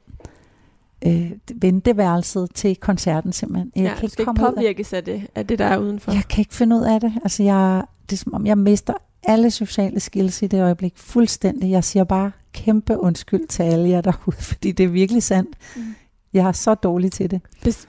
[1.06, 3.72] øh, venteværelset til koncerten simpelthen.
[3.76, 6.12] Jeg ja, kan ikke, komme ikke påvirkes af det, af det, der er udenfor.
[6.12, 7.14] Jeg kan ikke finde ud af det.
[7.24, 8.94] Altså, jeg, det er som om, jeg mister
[9.24, 11.72] alle sociale skills i det øjeblik fuldstændig.
[11.72, 15.58] Jeg siger bare kæmpe undskyld til alle jer derude, fordi det er virkelig sandt.
[15.76, 15.96] Mm.
[16.34, 17.42] Jeg er så dårlig til det.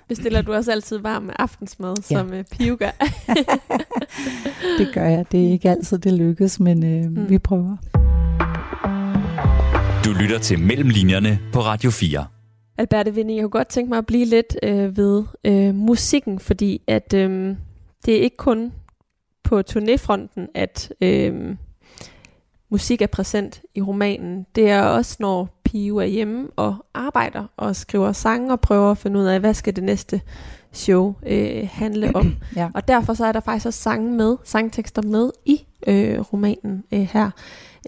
[0.09, 2.19] Bestiller du også altid varm aftensmad, ja.
[2.19, 2.91] som uh, Pio gør?
[4.79, 5.25] det gør jeg.
[5.33, 7.31] Det er ikke altid, det lykkes, men øh, mm.
[7.31, 7.77] vi prøver.
[10.05, 12.27] Du lytter til Mellemlinjerne på Radio 4.
[12.79, 16.83] Alberte Vinnie, jeg kunne godt tænke mig at blive lidt øh, ved øh, musikken, fordi
[16.87, 17.57] at øh,
[18.07, 18.73] det er ikke kun
[19.43, 21.57] på turnéfronten, at øh,
[22.71, 24.47] musik er præsent i romanen.
[24.55, 28.99] Det er også, når Pio er hjemme og arbejder og skriver sange og prøver at
[28.99, 30.21] finde ud af, hvad skal det næste
[30.73, 32.37] show øh, handle om.
[32.57, 32.69] ja.
[32.75, 37.01] Og derfor så er der faktisk også sange med, sangtekster med i øh, romanen øh,
[37.01, 37.31] her.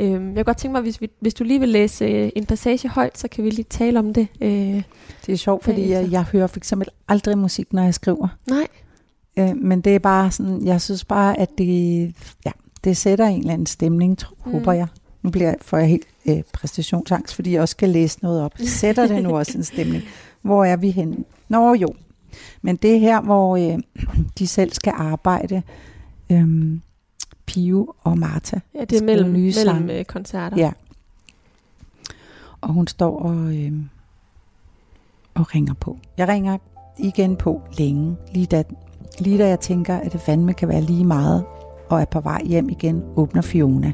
[0.00, 2.46] Øh, jeg kunne godt tænke mig, hvis, vi, hvis du lige vil læse øh, en
[2.46, 4.28] passage højt, så kan vi lige tale om det.
[4.40, 4.82] Øh,
[5.26, 8.28] det er sjovt, fordi jeg, jeg hører for eksempel aldrig musik, når jeg skriver.
[8.48, 8.66] Nej.
[9.38, 12.14] Øh, men det er bare sådan, jeg synes bare, at det,
[12.46, 12.50] ja,
[12.84, 14.52] det sætter en eller anden stemning, tro, mm.
[14.52, 14.86] håber jeg.
[15.24, 18.52] Nu bliver jeg, får jeg helt øh, præstationsangst, fordi jeg også skal læse noget op.
[18.58, 20.02] Sætter det nu også en stemning?
[20.42, 21.16] Hvor er vi henne?
[21.48, 21.94] Nå jo,
[22.62, 23.78] men det er her, hvor øh,
[24.38, 25.62] de selv skal arbejde.
[26.30, 26.76] Øh,
[27.46, 28.58] Pio og Martha.
[28.74, 30.56] Ja, det er mellem, nye mellem øh, koncerter.
[30.56, 30.72] Ja.
[32.60, 33.72] Og hun står og, øh,
[35.34, 35.98] og ringer på.
[36.16, 36.58] Jeg ringer
[36.98, 38.62] igen på længe, lige da,
[39.18, 41.44] lige da jeg tænker, at det fandme kan være lige meget,
[41.88, 43.92] og er på vej hjem igen, åbner Fiona.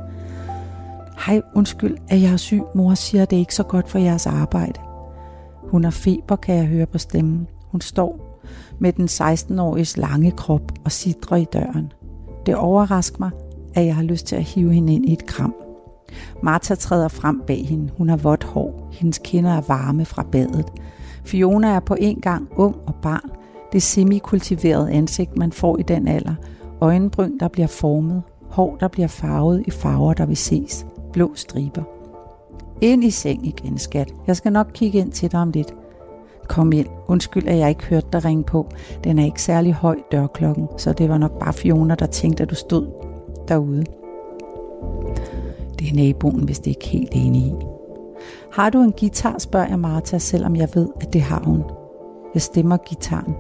[1.27, 2.62] Hej, undskyld, at jeg er syg.
[2.75, 4.81] Mor siger, at det er ikke så godt for jeres arbejde.
[5.71, 7.47] Hun har feber, kan jeg høre på stemmen.
[7.71, 8.41] Hun står
[8.79, 11.93] med den 16-åriges lange krop og sidder i døren.
[12.47, 13.31] Det overrasker mig,
[13.75, 15.55] at jeg har lyst til at hive hende ind i et kram.
[16.43, 17.91] Martha træder frem bag hende.
[17.99, 18.89] Hun har vådt hår.
[18.93, 20.66] Hendes kinder er varme fra badet.
[21.25, 23.31] Fiona er på en gang ung og barn.
[23.73, 26.35] Det semi-kultiverede ansigt, man får i den alder.
[26.81, 28.23] Øjenbryn, der bliver formet.
[28.51, 30.87] Hår, der bliver farvet i farver, der vil ses.
[31.12, 31.82] Blå striber.
[32.80, 34.14] Ind i seng igen, skat.
[34.26, 35.74] Jeg skal nok kigge ind til dig om lidt.
[36.48, 36.86] Kom ind.
[37.06, 38.66] Undskyld, at jeg ikke hørte dig ringe på.
[39.04, 42.50] Den er ikke særlig høj, dørklokken, så det var nok bare Fiona, der tænkte, at
[42.50, 42.86] du stod
[43.48, 43.84] derude.
[45.78, 47.54] Det er naboen, hvis det ikke helt enig i.
[48.52, 51.62] Har du en guitar, spørger jeg Martha, selvom jeg ved, at det har hun.
[52.34, 53.34] Jeg stemmer gitaren.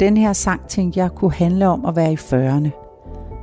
[0.00, 2.70] Den her sang tænkte jeg kunne handle om at være i 40'erne.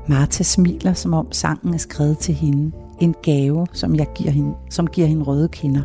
[0.08, 2.72] Martha smiler, som om sangen er skrevet til hende.
[3.00, 5.82] En gave, som, jeg giver hende, som giver hende røde kinder.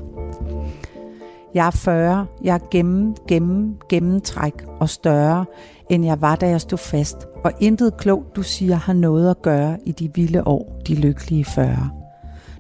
[1.55, 5.45] Jeg er 40, jeg er gennem, gennem, gennemtræk og større,
[5.91, 7.17] end jeg var, da jeg stod fast.
[7.45, 11.45] Og intet klogt, du siger, har noget at gøre i de vilde år, de lykkelige
[11.45, 11.91] 40.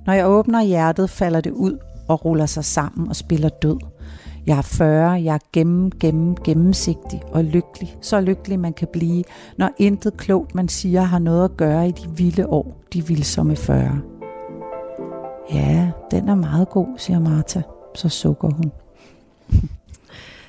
[0.06, 1.78] Når jeg åbner hjertet, falder det ud
[2.08, 3.78] og ruller sig sammen og spiller død.
[4.46, 7.96] Jeg er 40, jeg er gennem, gennem, gennemsigtig og lykkelig.
[8.00, 9.24] Så lykkelig man kan blive,
[9.58, 13.56] når intet klogt man siger har noget at gøre i de vilde år, de vilsomme
[13.56, 14.17] 40.
[15.52, 17.60] Ja, den er meget god, siger Martha.
[17.94, 18.72] Så sukker hun.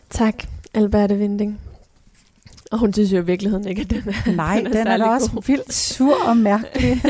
[0.10, 0.36] Tak,
[0.74, 1.60] Alberte Vinding.
[2.72, 4.97] Og hun synes jo i virkeligheden ikke, at den er Nej, den er, den er
[4.97, 5.43] da også god.
[5.47, 7.02] vildt sur og mærkelig.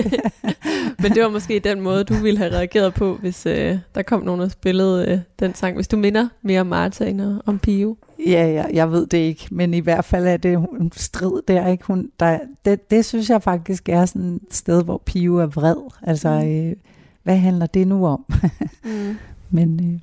[1.02, 4.24] Men det var måske den måde, du ville have reageret på, hvis øh, der kom
[4.24, 5.76] nogen og spillede øh, den sang.
[5.76, 7.98] Hvis du minder mere om Martha end om Pio.
[8.28, 11.68] ja, ja, jeg ved det ikke, men i hvert fald er det en strid der,
[11.68, 11.84] ikke?
[11.86, 15.92] Hun, der det, det synes jeg faktisk er sådan et sted, hvor Pio er vred.
[16.04, 16.48] Altså, Mm.
[16.70, 16.76] øh,
[17.30, 18.26] hvad handler det nu om?
[18.84, 19.18] Mm.
[19.50, 20.00] Men øh,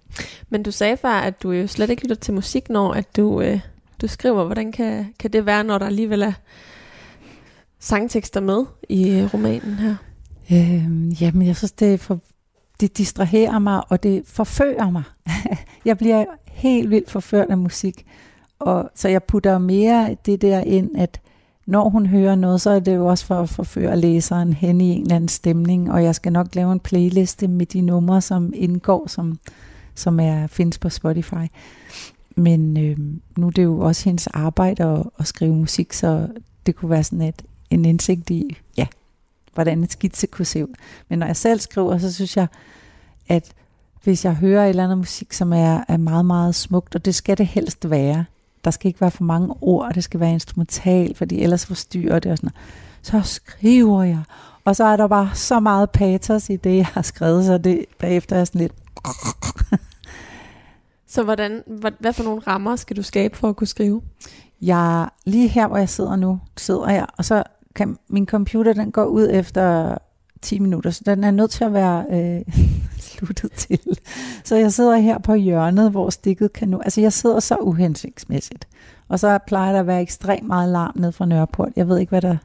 [0.48, 3.40] Men du sagde før, at du jo slet ikke lytter til musik, når at du,
[3.40, 3.60] øh,
[4.00, 4.44] du skriver.
[4.44, 6.32] Hvordan kan, kan det være, når der alligevel er
[7.78, 9.96] sangtekster med i øh, romanen her?
[10.52, 12.20] øh, jamen, jeg synes, det, er for,
[12.80, 15.02] det distraherer mig, og det forfører mig.
[15.84, 18.06] jeg bliver helt vildt forført af musik.
[18.58, 21.20] Og, så jeg putter mere det der ind, at
[21.66, 24.90] når hun hører noget, så er det jo også for at forføre læseren hen i
[24.90, 28.52] en eller anden stemning, og jeg skal nok lave en playliste med de numre, som
[28.54, 29.38] indgår, som,
[29.94, 31.46] som er findes på Spotify.
[32.36, 32.96] Men øh,
[33.36, 36.28] nu er det jo også hendes arbejde at, at skrive musik, så
[36.66, 38.86] det kunne være sådan et, en indsigt i, ja,
[39.54, 40.74] hvordan et skitse kunne se ud.
[41.08, 42.46] Men når jeg selv skriver, så synes jeg,
[43.28, 43.52] at
[44.04, 47.14] hvis jeg hører et eller andet musik, som er, er meget, meget smukt, og det
[47.14, 48.24] skal det helst være,
[48.66, 52.32] der skal ikke være for mange ord, det skal være instrumental, fordi ellers forstyrrer det
[52.32, 53.22] og sådan noget.
[53.24, 54.22] Så skriver jeg.
[54.64, 57.84] Og så er der bare så meget patos i det, jeg har skrevet, så det
[57.98, 58.72] bagefter er sådan lidt...
[61.08, 64.02] Så hvordan, hvad, hvad for nogle rammer skal du skabe for at kunne skrive?
[64.62, 67.42] Jeg, lige her, hvor jeg sidder nu, sidder jeg, og så
[67.74, 69.98] kan min computer, den går ud efter
[70.42, 72.54] 10 minutter, så den er nødt til at være øh,
[72.98, 73.80] sluttet til.
[74.44, 76.78] Så jeg sidder her på hjørnet, hvor stikket kan nu...
[76.80, 78.68] Altså, jeg sidder så uhensigtsmæssigt.
[79.08, 81.72] Og så plejer der at være ekstremt meget larm ned fra Nørreport.
[81.76, 82.36] Jeg ved ikke, hvad der,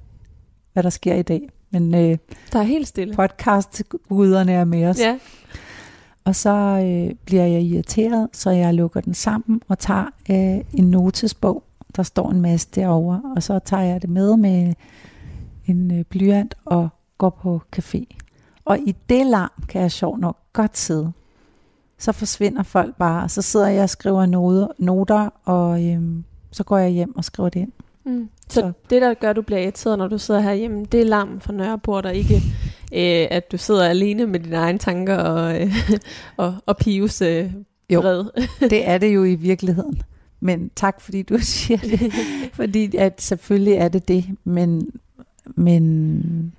[0.74, 2.18] hvad der sker i dag, men øh,
[2.54, 3.14] Der er helt stille.
[3.16, 5.00] podcast-guderne er med os.
[5.00, 5.18] Ja.
[6.24, 6.50] Og så
[6.86, 11.64] øh, bliver jeg irriteret, så jeg lukker den sammen og tager øh, en notesbog.
[11.96, 14.74] Der står en masse derovre, og så tager jeg det med med
[15.66, 16.90] en øh, blyant og
[17.22, 18.04] går på café.
[18.66, 21.12] Og i det larm kan jeg sjovt nok godt sidde.
[21.98, 26.64] Så forsvinder folk bare, og så sidder jeg og skriver noter, noter og øhm, så
[26.64, 27.72] går jeg hjem og skriver det ind.
[28.06, 28.30] Mm.
[28.50, 31.06] Så, Så- det, der gør, at du bliver irriteret, når du sidder herhjemme, det er
[31.06, 32.36] larm fra Nørreport, og ikke
[32.94, 35.74] øh, at du sidder alene med dine egne tanker og, øh,
[36.38, 37.54] og, og Pius øh,
[37.90, 38.02] Jo.
[38.60, 40.02] Det er det jo i virkeligheden.
[40.40, 42.14] Men tak, fordi du siger det.
[42.60, 44.90] fordi at selvfølgelig er det det, men,
[45.56, 46.54] men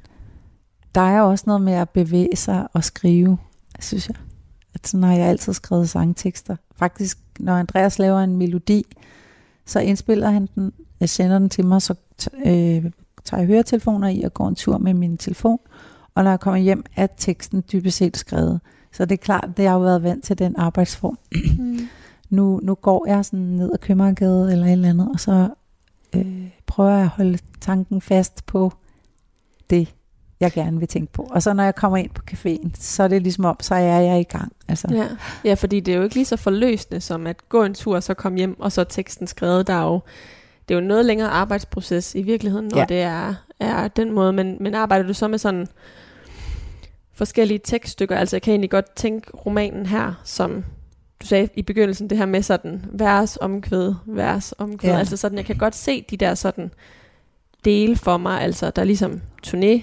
[0.95, 3.39] der er også noget med at bevæge sig og skrive,
[3.81, 4.17] synes jeg.
[4.75, 6.57] At sådan har jeg altid skrevet sangtekster.
[6.77, 8.85] Faktisk, når Andreas laver en melodi,
[9.67, 12.85] så indspiller han den, jeg sender den til mig, så t- øh,
[13.25, 15.59] tager jeg høretelefoner i og går en tur med min telefon.
[16.15, 18.61] Og når jeg kommer hjem, er teksten dybest set skrevet.
[18.93, 21.19] Så det er klart, jeg har jo været vant til den arbejdsform
[21.59, 21.79] mm.
[22.31, 25.49] nu, nu går jeg sådan ned ad Købmagergade eller et eller andet, og så
[26.17, 28.73] øh, prøver jeg at holde tanken fast på
[29.71, 29.95] det,
[30.43, 31.29] jeg gerne vil tænke på.
[31.31, 34.01] Og så når jeg kommer ind på caféen, så er det ligesom om, så er
[34.01, 34.53] jeg i gang.
[34.69, 35.07] Altså, Ja.
[35.45, 38.15] ja, fordi det er jo ikke lige så forløsende som at gå en tur, så
[38.15, 39.67] komme hjem, og så er teksten skrevet.
[39.67, 40.01] Der er jo,
[40.69, 42.85] det er jo noget længere arbejdsproces i virkeligheden, når Ja.
[42.89, 44.33] det er, er den måde.
[44.33, 45.67] Men, men arbejder du så med sådan
[47.15, 48.17] forskellige tekststykker?
[48.17, 50.65] Altså jeg kan egentlig godt tænke romanen her, som
[51.23, 54.91] du sagde i begyndelsen, det her med sådan vers, omkvæd, vers, omkvæd.
[54.91, 54.99] Ja.
[54.99, 56.71] Altså sådan, jeg kan godt se de der sådan
[57.65, 58.41] dele for mig.
[58.41, 59.81] Altså der er ligesom turné,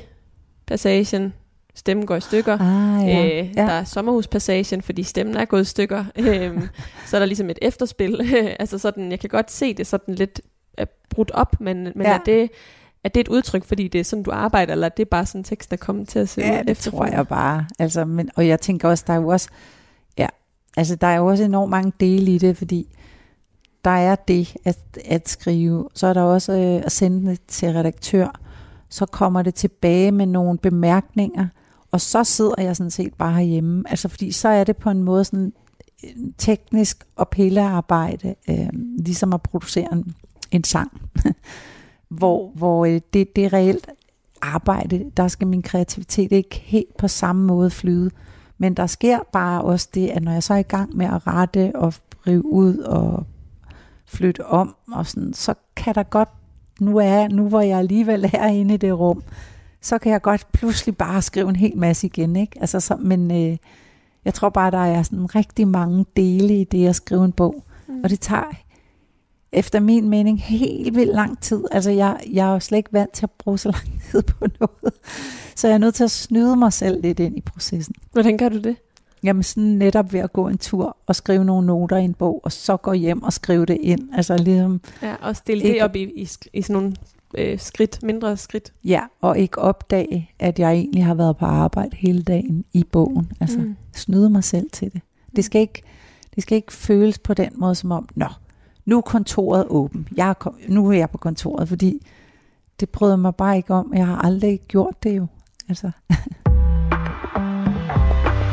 [0.70, 1.34] passagen,
[1.76, 2.58] stemmen går i stykker.
[2.62, 3.26] Ah, ja.
[3.26, 3.62] Øh, ja.
[3.62, 6.06] Der er sommerhuspassagen, fordi stemmen er gået i stykker.
[6.20, 6.62] øhm,
[7.06, 8.22] så er der ligesom et efterspil.
[8.60, 10.42] altså sådan, jeg kan godt se det sådan lidt
[10.80, 12.14] øh, brudt op, men, men Ja.
[12.14, 12.50] er, det,
[13.04, 15.44] er det et udtryk, fordi det er sådan, du arbejder, eller er det bare sådan,
[15.44, 17.66] teksten er kommet til at se Ja, ud det tror jeg bare.
[17.80, 19.50] Altså, men, og jeg tænker også, der er jo også,
[20.18, 20.28] ja,
[20.78, 22.88] altså der er jo også enormt mange dele i det, fordi
[23.86, 25.90] der er det at, at skrive.
[25.94, 28.40] Så er der også øh, at sende det til redaktør.
[28.90, 31.48] Så kommer det tilbage med nogle bemærkninger,
[31.92, 33.84] og så sidder jeg sådan set bare herhjemme.
[33.88, 35.54] Altså fordi så er det på en måde sådan
[36.04, 40.16] øh, teknisk og pillearbejde, øh, ligesom at producere en,
[40.52, 41.02] en sang,
[42.20, 43.88] hvor, hvor øh, det, det er reelt
[44.42, 45.12] arbejde.
[45.18, 48.12] Der skal min kreativitet ikke helt på samme måde flyde.
[48.58, 51.28] Men der sker bare også det, at når jeg så er i gang med at
[51.28, 51.94] rette og
[52.28, 53.26] rive ud og
[54.06, 56.30] flytte om, og sådan, så kan der godt,
[56.80, 59.24] nu, er, nu hvor jeg alligevel er inde i det rum,
[59.82, 62.36] så kan jeg godt pludselig bare skrive en hel masse igen.
[62.36, 62.58] Ikke?
[62.62, 63.58] Altså, så, men øh,
[64.26, 67.64] jeg tror bare, der er sådan rigtig mange dele i det at skrive en bog.
[67.88, 68.02] Mm.
[68.04, 68.54] Og det tager
[69.52, 71.64] efter min mening helt vildt lang tid.
[71.72, 74.46] Altså jeg, jeg er jo slet ikke vant til at bruge så lang tid på
[74.60, 74.94] noget.
[75.56, 77.96] Så jeg er nødt til at snyde mig selv lidt ind i processen.
[78.12, 78.76] Hvordan gør du det?
[79.24, 82.42] Jamen sådan netop ved at gå en tur og skrive nogle noter i en bog,
[82.44, 84.10] og så gå hjem og skrive det ind.
[84.14, 84.82] Altså ligesom...
[85.02, 86.94] Ja, og stille ikke, det op i, i, i sådan nogle
[87.38, 88.74] øh, skridt, mindre skridt.
[88.84, 93.32] Ja, og ikke opdage, at jeg egentlig har været på arbejde hele dagen i bogen.
[93.40, 93.76] Altså mm.
[93.96, 95.02] snyde mig selv til det.
[95.36, 95.82] Det skal ikke,
[96.36, 98.28] det skal ikke føles på den måde som om, nå,
[98.86, 100.08] nu er kontoret åben.
[100.18, 102.08] Jeg er, nu er jeg på kontoret, fordi
[102.80, 103.94] det bryder mig bare ikke om.
[103.96, 105.28] Jeg har aldrig gjort det jo.
[105.70, 105.92] Altså.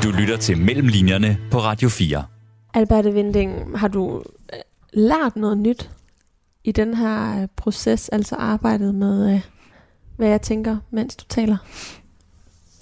[0.06, 2.24] du lytter til Mellemlinjerne på Radio 4.
[2.74, 4.58] Alberte Vinding, har du øh,
[4.92, 5.90] lært noget nyt
[6.64, 9.40] i den her øh, proces, altså arbejdet med, øh,
[10.16, 11.56] hvad jeg tænker, mens du taler?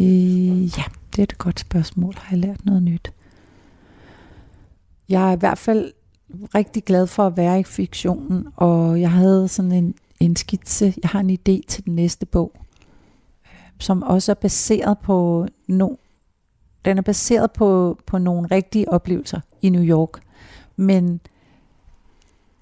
[0.00, 2.14] Øh, ja, det er et godt spørgsmål.
[2.16, 3.12] Har jeg lært noget nyt?
[5.08, 5.92] Jeg er i hvert fald
[6.54, 11.10] rigtig glad for at være i fiktionen, og jeg havde sådan en, en skitse, jeg
[11.10, 12.52] har en idé til den næste bog,
[13.80, 15.88] som også er baseret på no,
[16.84, 20.20] den er baseret på, på nogle rigtige oplevelser i New York.
[20.76, 21.20] Men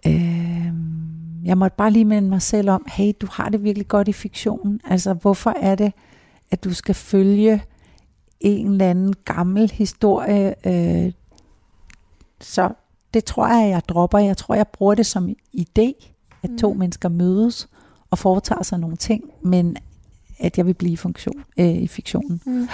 [0.07, 0.73] øh,
[1.45, 4.13] jeg måtte bare lige minde mig selv om, hey, du har det virkelig godt i
[4.13, 4.81] fiktionen.
[4.85, 5.93] Altså, hvorfor er det,
[6.51, 7.63] at du skal følge
[8.41, 10.55] en eller anden gammel historie?
[10.67, 11.13] Øh,
[12.41, 12.71] så
[13.15, 14.19] det tror jeg, jeg dropper.
[14.19, 16.09] Jeg tror, jeg bruger det som idé,
[16.43, 16.79] at to mm.
[16.79, 17.69] mennesker mødes
[18.11, 19.77] og foretager sig nogle ting, men
[20.39, 22.41] at jeg vil blive i, funktion, øh, i fiktionen.
[22.47, 22.69] Mm.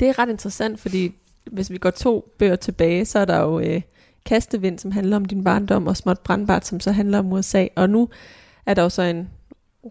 [0.00, 1.12] Det er ret interessant, fordi
[1.50, 3.80] hvis vi går to bøger tilbage, så er der jo øh,
[4.24, 7.66] Kastevind, som handler om din barndom, og Småt Brandbart, som så handler om USA.
[7.76, 8.08] Og nu
[8.66, 9.28] er der jo så en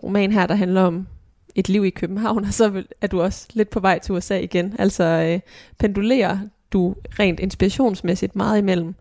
[0.03, 1.07] roman her, der handler om
[1.55, 4.75] et liv i København, og så er du også lidt på vej til USA igen.
[4.79, 5.39] Altså øh,
[5.79, 6.39] pendulerer
[6.73, 8.95] du rent inspirationsmæssigt meget imellem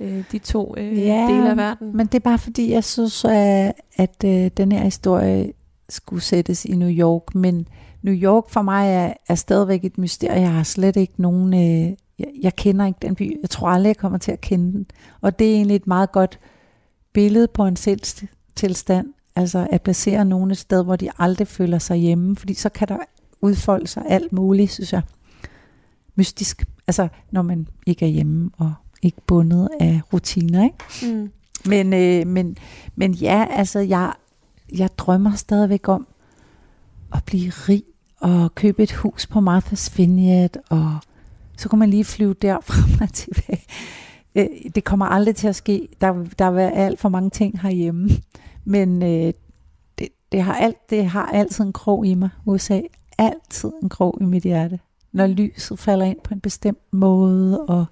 [0.00, 1.96] øh, de to øh, ja, dele af verden.
[1.96, 5.52] men det er bare fordi, jeg synes, at, at øh, den her historie
[5.88, 7.68] skulle sættes i New York, men
[8.08, 10.40] New York for mig er, er stadigvæk et mysterie.
[10.40, 11.54] Jeg har slet ikke nogen...
[11.54, 13.38] Øh, jeg, jeg kender ikke den by.
[13.42, 14.86] Jeg tror aldrig, jeg kommer til at kende den.
[15.20, 16.38] Og det er egentlig et meget godt
[17.12, 17.76] billede på en
[18.56, 19.14] tilstand.
[19.36, 22.36] Altså at placere nogen et sted, hvor de aldrig føler sig hjemme.
[22.36, 22.98] Fordi så kan der
[23.40, 25.02] udfolde sig alt muligt, synes jeg.
[26.14, 26.64] Mystisk.
[26.86, 30.64] Altså når man ikke er hjemme og ikke bundet af rutiner.
[30.64, 31.14] Ikke?
[31.14, 31.30] Mm.
[31.66, 32.56] Men, øh, men,
[32.96, 34.12] men ja, altså jeg,
[34.76, 36.06] jeg drømmer stadigvæk om
[37.14, 37.82] at blive rig
[38.20, 40.98] og købe et hus på Martha's Vineyard, og
[41.56, 43.64] så kan man lige flyve derfra og tilbage.
[44.34, 45.88] Øh, det kommer aldrig til at ske.
[46.00, 48.10] Der, der vil alt for mange ting herhjemme.
[48.64, 49.32] Men øh,
[49.98, 52.80] det, det, har alt, det har altid en krog i mig, USA.
[53.18, 54.80] Altid en krog i mit hjerte.
[55.12, 57.86] Når lyset falder ind på en bestemt måde, og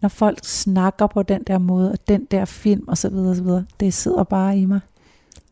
[0.00, 3.64] når folk snakker på den der måde, og den der film og så videre, videre.
[3.80, 4.80] Det sidder bare i mig.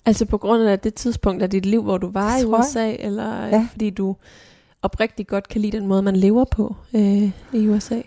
[0.07, 3.47] Altså på grund af det tidspunkt af dit liv, hvor du var i USA, eller
[3.47, 3.69] ja.
[3.71, 4.17] fordi du
[4.83, 8.01] oprigtigt godt kan lide den måde, man lever på øh, i USA?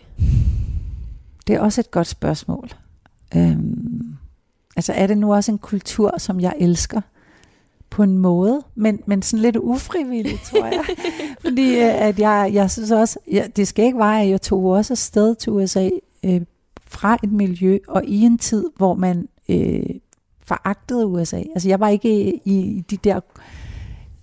[1.48, 2.70] Det er også et godt spørgsmål.
[3.36, 4.16] Øhm,
[4.76, 7.02] altså er det nu også en kultur, som jeg elsker?
[7.96, 10.84] på en måde, men, men sådan lidt ufrivilligt, tror jeg.
[11.46, 14.66] Fordi øh, at jeg, jeg synes også, ja, det skal ikke være, at jeg tog
[14.66, 15.90] også afsted til USA
[16.26, 16.42] øh,
[16.88, 19.84] fra et miljø, og i en tid, hvor man øh,
[20.48, 21.38] foragtede USA.
[21.38, 23.20] Altså jeg var ikke i, i de der...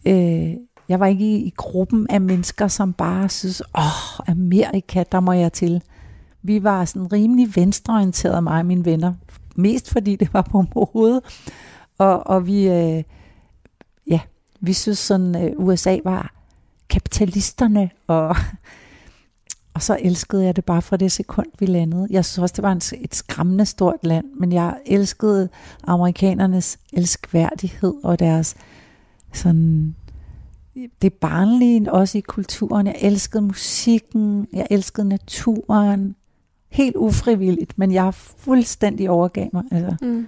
[0.06, 0.56] Øh,
[0.88, 5.32] jeg var ikke i, i gruppen af mennesker, som bare synes, åh, Amerika, der må
[5.32, 5.82] jeg til.
[6.42, 9.14] Vi var sådan rimelig venstreorienterede, mig og mine venner.
[9.56, 11.22] Mest fordi det var på mode.
[11.98, 13.02] Og, og vi, øh,
[14.10, 14.20] ja,
[14.60, 16.34] vi synes sådan, øh, USA var
[16.88, 18.36] kapitalisterne, og
[19.74, 22.06] og så elskede jeg det bare fra det sekund, vi landede.
[22.10, 25.48] Jeg synes også, det var en, et skræmmende stort land, men jeg elskede
[25.84, 28.54] amerikanernes elskværdighed og deres
[29.32, 29.94] sådan
[31.02, 32.86] det barnlige også i kulturen.
[32.86, 36.16] Jeg elskede musikken, jeg elskede naturen,
[36.72, 39.64] helt ufrivilligt, men jeg fuldstændig overgav mig.
[39.70, 39.96] Altså.
[40.06, 40.26] Mm.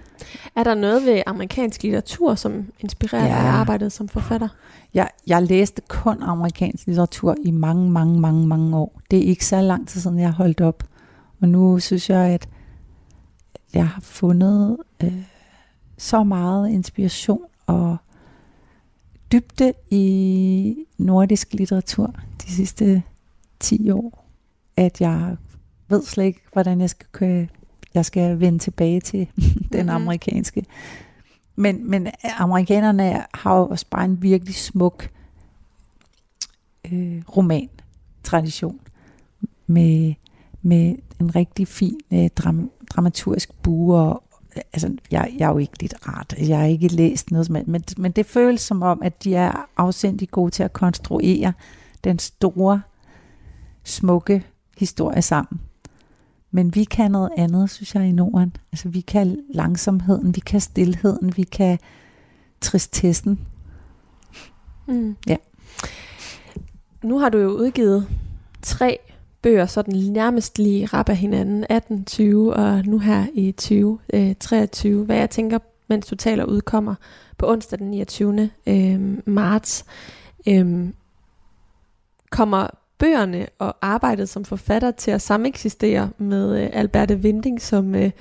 [0.55, 3.29] Er der noget ved amerikansk litteratur, som inspirerer Ja.
[3.29, 4.47] dig arbejdet som forfatter?
[4.93, 9.01] Jeg, jeg læste kun amerikansk litteratur i mange, mange, mange, mange år.
[9.11, 10.83] Det er ikke så lang tid siden, jeg har holdt op.
[11.41, 12.49] Og nu synes jeg, at
[13.73, 15.13] jeg har fundet øh,
[15.97, 17.97] så meget inspiration og
[19.31, 22.13] dybde i nordisk litteratur
[22.45, 23.03] de sidste
[23.59, 24.25] 10 år,
[24.77, 25.35] at jeg
[25.89, 27.45] ved slet ikke, hvordan jeg skal, kø-
[27.93, 29.27] jeg skal vende tilbage til
[29.73, 29.89] den Mhm.
[29.95, 30.65] amerikanske.
[31.55, 32.07] Men, men
[32.37, 35.09] amerikanerne har jo også bare en virkelig smuk
[36.91, 38.79] øh, roman-tradition
[39.67, 40.13] med,
[40.61, 43.95] med en rigtig fin øh, dram, dramaturgisk bue.
[43.97, 44.23] Og,
[44.73, 46.33] altså, jeg, jeg er jo ikke lidt rart.
[46.47, 49.69] Jeg har ikke læst noget, som, men, men det føles som om, at de er
[49.77, 51.53] afsindig gode til at konstruere
[52.03, 52.81] den store,
[53.83, 54.43] smukke
[54.77, 55.61] historie sammen.
[56.55, 58.55] Men vi kan noget andet, synes jeg, i Norden.
[58.71, 61.79] Altså, vi kan langsomheden, vi kan stillheden, vi kan
[62.61, 63.39] tristessen.
[64.87, 65.15] Mm.
[65.27, 65.35] Ja.
[67.03, 68.07] Nu har du jo udgivet
[68.61, 68.99] tre
[69.41, 74.35] bøger, sådan nærmest lige rap af hinanden, 18, 20 og nu her i 20, øh,
[74.39, 76.95] 23, hvad jeg tænker, mens du taler, udkommer
[77.37, 78.49] på onsdag den 29.
[78.67, 79.85] Øh, marts.
[80.47, 80.89] Øh,
[82.29, 88.11] kommer bøgerne og arbejdet som forfatter til at sameksistere med øh, Alberte Vinding som øh,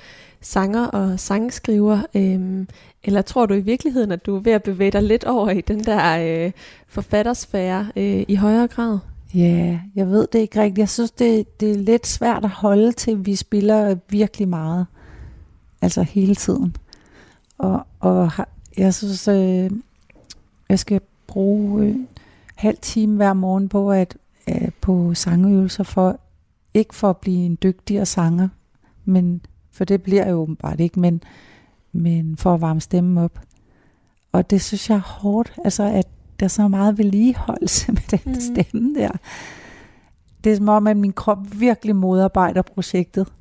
[0.41, 2.03] sanger og sangskriver?
[2.15, 2.67] Øh,
[3.05, 5.61] eller tror du i virkeligheden, at du er ved at bevæge dig lidt over i
[5.61, 6.53] den der øh,
[6.89, 8.99] forfattersfære øh, i højere grad?
[9.35, 10.79] Ja, yeah, jeg ved det ikke rigtigt.
[10.79, 14.87] Jeg synes, det, det er lidt svært at holde til, vi spiller virkelig meget.
[15.83, 16.77] Altså hele tiden.
[17.59, 18.31] Og, og
[18.77, 19.71] jeg synes, øh,
[20.69, 21.97] jeg skal bruge øh,
[22.55, 24.17] halv time hver morgen på at
[24.51, 26.21] øh, på sangøvelser for
[26.75, 28.49] ikke for at blive en dygtigere sanger,
[29.05, 29.41] men
[29.73, 31.23] for det bliver jeg jo åbenbart ikke, men,
[31.93, 33.41] men for at varme stemmen op.
[34.33, 36.07] Og det synes jeg er hårdt, altså at
[36.41, 38.41] der er så meget vedligeholdelse med den mm.
[38.41, 39.11] stemme der.
[40.45, 43.33] Det er som om, at min krop virkelig modarbejder projektet.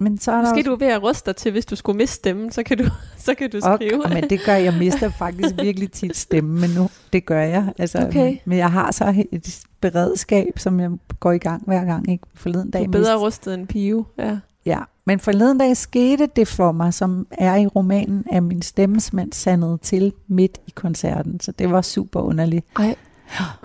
[0.00, 1.76] Men så er der Måske også- du er ved at ruste dig til, hvis du
[1.76, 2.84] skulle miste stemmen, så kan du,
[3.18, 4.04] så kan du skrive.
[4.04, 7.72] og, men det gør jeg mister faktisk virkelig tit stemme, men nu det gør jeg.
[7.78, 8.36] Altså, Okay.
[8.44, 12.10] Men jeg har så et beredskab, som jeg går i gang hver gang.
[12.10, 12.24] Ikke?
[12.34, 14.04] Forleden du dag er bedre mistede- rustet end Pio.
[14.18, 14.38] Ja.
[14.66, 19.00] Ja, men forleden dag skete det for mig, som er i romanen, at min stemme
[19.00, 21.40] simpelthen sandede til midt i koncerten.
[21.40, 22.66] Så det var super underligt.
[22.78, 22.94] Ej,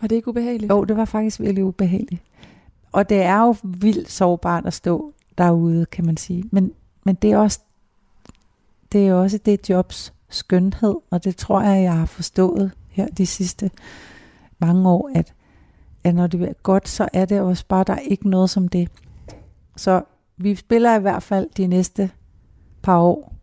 [0.01, 0.70] var det ikke ubehageligt?
[0.70, 2.22] Jo, det var faktisk virkelig ubehageligt.
[2.91, 6.43] Og det er jo vildt sårbart at stå derude, kan man sige.
[6.51, 6.72] Men,
[7.03, 7.59] men det er også
[8.91, 13.26] det er også det jobs skønhed, og det tror jeg, jeg har forstået her de
[13.26, 13.72] sidste
[14.59, 15.34] mange år, at,
[16.04, 18.68] at når det er godt, så er det også bare, der er ikke noget som
[18.68, 18.89] det.
[19.76, 20.02] Så
[20.38, 22.12] vi spiller i hvert fald de næste
[22.82, 23.34] par år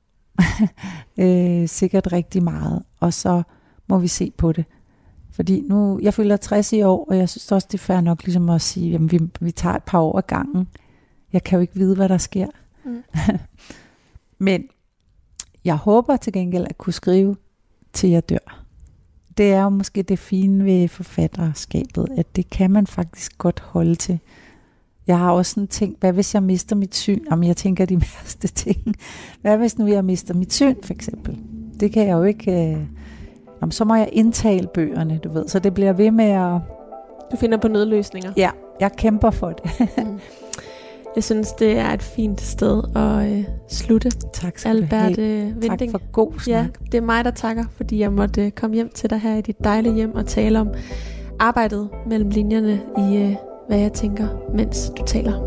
[1.19, 3.43] øh, sikkert rigtig meget, og så
[3.87, 4.65] må vi se på det.
[5.31, 8.25] Fordi nu, jeg føler 60 i år, og jeg synes også, det er fair nok
[8.25, 10.69] ligesom at sige, jamen vi, vi tager et par år ad gangen.
[11.33, 12.47] Jeg kan jo ikke vide, hvad der sker.
[12.85, 13.03] Mm.
[14.39, 14.65] Men
[15.65, 17.37] jeg håber til gengæld at kunne skrive,
[17.93, 18.64] til jeg dør.
[19.39, 23.95] Det er jo måske det fine ved forfatterskabet, at det kan man faktisk godt holde
[23.95, 24.19] til.
[25.07, 27.25] Jeg har også sådan tænkt, hvad hvis jeg mister mit syn?
[27.31, 28.97] Jamen, jeg tænker de værste ting.
[29.41, 31.39] Hvad hvis nu jeg mister mit syn, for eksempel?
[31.81, 32.53] Det kan jeg jo ikke...
[32.53, 32.79] Øh...
[33.61, 35.49] Jamen, så må jeg indtale bøgerne, du ved.
[35.49, 36.61] Så det bliver ved med at...
[37.33, 38.33] Du finder på nødløsninger.
[38.37, 39.89] Ja, jeg kæmper for det.
[39.99, 40.19] Mm.
[41.17, 44.11] Jeg synes, det er et fint sted at øh, slutte.
[44.33, 45.43] tak skal du Albert have.
[45.47, 45.91] øh, Tak Vinding.
[45.91, 46.47] for god snak.
[46.55, 49.37] Ja, det er mig, der takker, fordi jeg måtte øh, komme hjem til dig her
[49.37, 50.69] i dit dejlige hjem og tale om
[51.39, 53.37] arbejdet mellem linjerne i, øh,
[53.69, 55.41] hvad jeg tænker, mens du taler.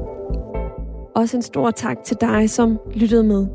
[1.15, 3.47] Også en stor tak til dig, som lyttede med.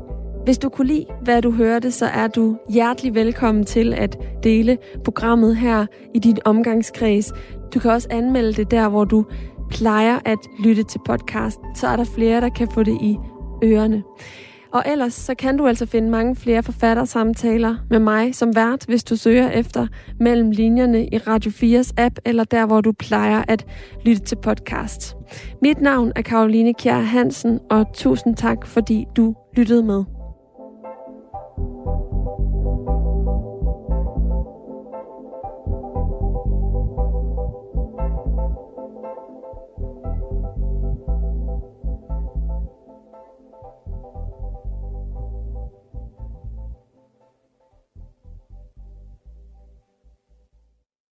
[0.43, 4.77] Hvis du kunne lide, hvad du hørte, så er du hjertelig velkommen til at dele
[5.03, 7.31] programmet her i din omgangskreds.
[7.73, 9.25] Du kan også anmelde det der, hvor du
[9.69, 11.59] plejer at lytte til podcast.
[11.75, 13.17] Så er der flere, der kan få det i
[13.63, 14.03] ørerne.
[14.73, 19.03] Og ellers så kan du altså finde mange flere forfattersamtaler med mig som vært, hvis
[19.03, 19.87] du søger efter
[20.19, 23.65] mellem linjerne i Radio 4's app, eller der, hvor du plejer at
[24.05, 25.15] lytte til podcast.
[25.61, 30.03] Mit navn er Karoline Kjær Hansen, og tusind tak, fordi du lyttede med.